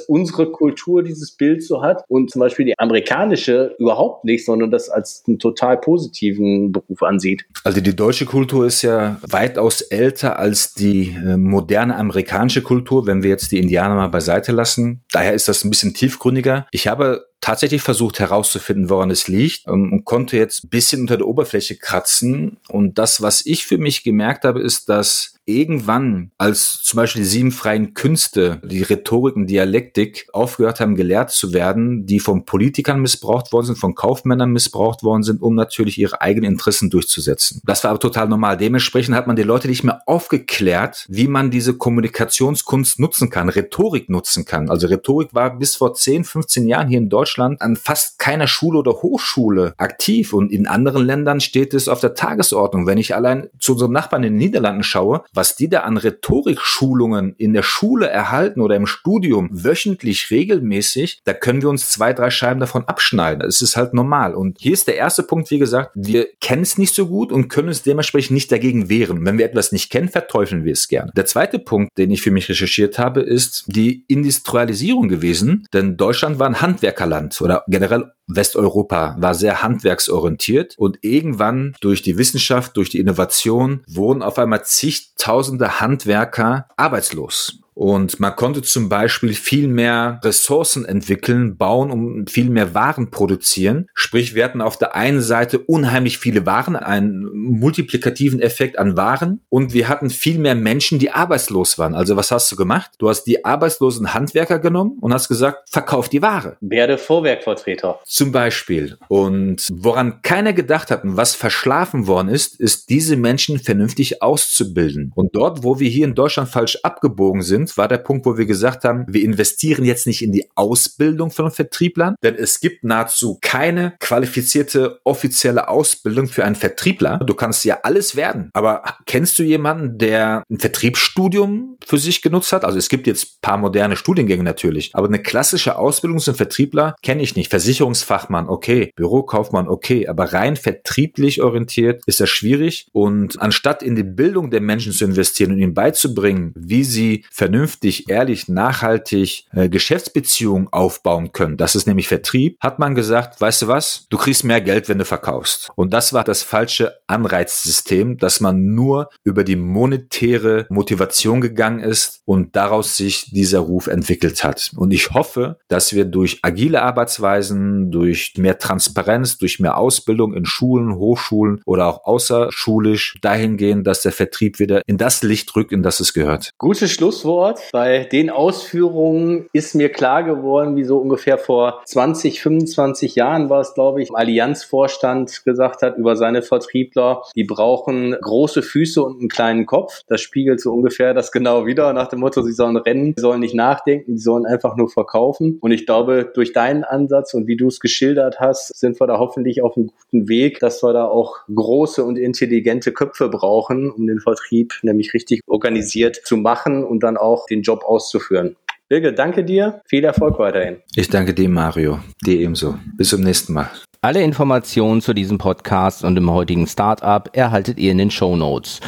[0.00, 4.88] unsere Kultur dieses Bild so hat und zum Beispiel die amerikanische überhaupt nicht, sondern das
[4.88, 7.44] als einen total positiven Beruf ansieht.
[7.64, 13.22] Also die deutsche Kultur ist ja weitaus älter als die äh, moderne amerikanische Kultur, wenn
[13.22, 15.04] wir jetzt die Indianer mal beiseite lassen.
[15.12, 16.66] Daher ist das ein bisschen tiefgründiger.
[16.70, 21.16] Ich habe tatsächlich versucht herauszufinden, woran es liegt ähm, und konnte jetzt ein bisschen unter
[21.16, 22.58] der Oberfläche kratzen.
[22.68, 27.28] Und das, was ich für mich gemerkt habe, ist, dass irgendwann, als zum Beispiel die
[27.28, 33.00] sieben freien Künste, die Rhetorik und Dialektik aufgehört haben, gelehrt zu werden, die von Politikern
[33.00, 37.62] missbraucht worden sind, von Kaufmännern missbraucht worden sind, um natürlich ihre eigenen Interessen durchzusetzen.
[37.64, 38.58] Das war aber total normal.
[38.58, 44.10] Dementsprechend hat man die Leute nicht mehr aufgeklärt, wie man diese Kommunikationskunst nutzen kann, Rhetorik
[44.10, 44.68] nutzen kann.
[44.68, 48.78] Also Rhetorik war bis vor 10, 15 Jahren hier in Deutschland an fast keiner Schule
[48.78, 52.86] oder Hochschule aktiv und in anderen Ländern steht es auf der Tagesordnung.
[52.86, 57.34] Wenn ich allein zu unserem Nachbarn in den Niederlanden schaue, was die da an Rhetorikschulungen
[57.38, 62.30] in der Schule erhalten oder im Studium wöchentlich regelmäßig, da können wir uns zwei, drei
[62.30, 63.46] Scheiben davon abschneiden.
[63.46, 64.34] Es ist halt normal.
[64.34, 67.48] Und hier ist der erste Punkt, wie gesagt, wir kennen es nicht so gut und
[67.48, 69.24] können uns dementsprechend nicht dagegen wehren.
[69.24, 71.12] Wenn wir etwas nicht kennen, verteufeln wir es gerne.
[71.16, 75.66] Der zweite Punkt, den ich für mich recherchiert habe, ist die Industrialisierung gewesen.
[75.72, 82.18] Denn Deutschland war ein Handwerkerland oder generell Westeuropa war sehr handwerksorientiert und irgendwann durch die
[82.18, 87.60] Wissenschaft, durch die Innovation wurden auf einmal zigtausende Handwerker arbeitslos.
[87.78, 93.88] Und man konnte zum Beispiel viel mehr Ressourcen entwickeln, bauen und viel mehr Waren produzieren.
[93.94, 99.42] Sprich, wir hatten auf der einen Seite unheimlich viele Waren, einen multiplikativen Effekt an Waren
[99.48, 101.94] und wir hatten viel mehr Menschen, die arbeitslos waren.
[101.94, 102.90] Also was hast du gemacht?
[102.98, 106.56] Du hast die arbeitslosen Handwerker genommen und hast gesagt, verkauf die Ware.
[106.60, 108.00] Werde Vorwerkvertreter.
[108.04, 108.98] Zum Beispiel.
[109.06, 115.12] Und woran keiner gedacht hat und was verschlafen worden ist, ist diese Menschen vernünftig auszubilden.
[115.14, 118.46] Und dort, wo wir hier in Deutschland falsch abgebogen sind, war der Punkt, wo wir
[118.46, 123.38] gesagt haben, wir investieren jetzt nicht in die Ausbildung von Vertrieblern, denn es gibt nahezu
[123.40, 127.18] keine qualifizierte offizielle Ausbildung für einen Vertriebler.
[127.18, 128.50] Du kannst ja alles werden.
[128.52, 132.64] Aber kennst du jemanden, der ein Vertriebsstudium für sich genutzt hat?
[132.64, 137.22] Also es gibt jetzt paar moderne Studiengänge natürlich, aber eine klassische Ausbildung zum Vertriebler kenne
[137.22, 137.50] ich nicht.
[137.50, 138.92] Versicherungsfachmann, okay.
[138.96, 140.08] Bürokaufmann, okay.
[140.08, 142.88] Aber rein vertrieblich orientiert ist das schwierig.
[142.92, 147.57] Und anstatt in die Bildung der Menschen zu investieren und ihnen beizubringen, wie sie vernünftig
[147.58, 153.62] vernünftig, ehrlich, nachhaltig äh, Geschäftsbeziehungen aufbauen können, das ist nämlich Vertrieb, hat man gesagt, weißt
[153.62, 155.70] du was, du kriegst mehr Geld, wenn du verkaufst.
[155.74, 162.22] Und das war das falsche Anreizsystem, dass man nur über die monetäre Motivation gegangen ist
[162.24, 164.70] und daraus sich dieser Ruf entwickelt hat.
[164.76, 170.44] Und ich hoffe, dass wir durch agile Arbeitsweisen, durch mehr Transparenz, durch mehr Ausbildung in
[170.44, 175.72] Schulen, Hochschulen oder auch außerschulisch dahin gehen, dass der Vertrieb wieder in das Licht rückt,
[175.72, 176.52] in das es gehört.
[176.58, 177.47] Gutes Schlusswort.
[177.48, 177.70] Stichwort.
[177.72, 183.60] Bei den Ausführungen ist mir klar geworden, wie so ungefähr vor 20, 25 Jahren war
[183.60, 189.28] es, glaube ich, Allianzvorstand gesagt hat über seine Vertriebler, die brauchen große Füße und einen
[189.28, 190.02] kleinen Kopf.
[190.08, 193.40] Das spiegelt so ungefähr das genau wieder nach dem Motto, sie sollen rennen, sie sollen
[193.40, 195.58] nicht nachdenken, sie sollen einfach nur verkaufen.
[195.60, 199.18] Und ich glaube, durch deinen Ansatz und wie du es geschildert hast, sind wir da
[199.18, 204.06] hoffentlich auf einem guten Weg, dass wir da auch große und intelligente Köpfe brauchen, um
[204.06, 208.56] den Vertrieb nämlich richtig organisiert zu machen und dann auch auch den Job auszuführen.
[208.88, 209.82] Birge, danke dir.
[209.86, 210.78] Viel Erfolg weiterhin.
[210.96, 211.98] Ich danke dir, Mario.
[212.24, 212.76] Dir ebenso.
[212.96, 213.68] Bis zum nächsten Mal.
[214.00, 218.80] Alle Informationen zu diesem Podcast und dem heutigen Startup erhaltet ihr in den Show Notes.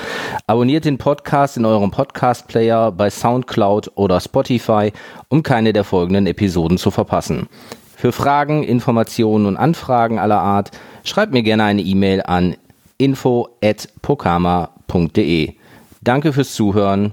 [0.47, 4.93] Abonniert den Podcast in eurem Podcast-Player bei SoundCloud oder Spotify,
[5.28, 7.49] um keine der folgenden Episoden zu verpassen.
[7.97, 10.70] Für Fragen, Informationen und Anfragen aller Art
[11.05, 12.57] schreibt mir gerne eine E-Mail an
[12.97, 15.55] info@pokama.de.
[16.03, 17.12] Danke fürs Zuhören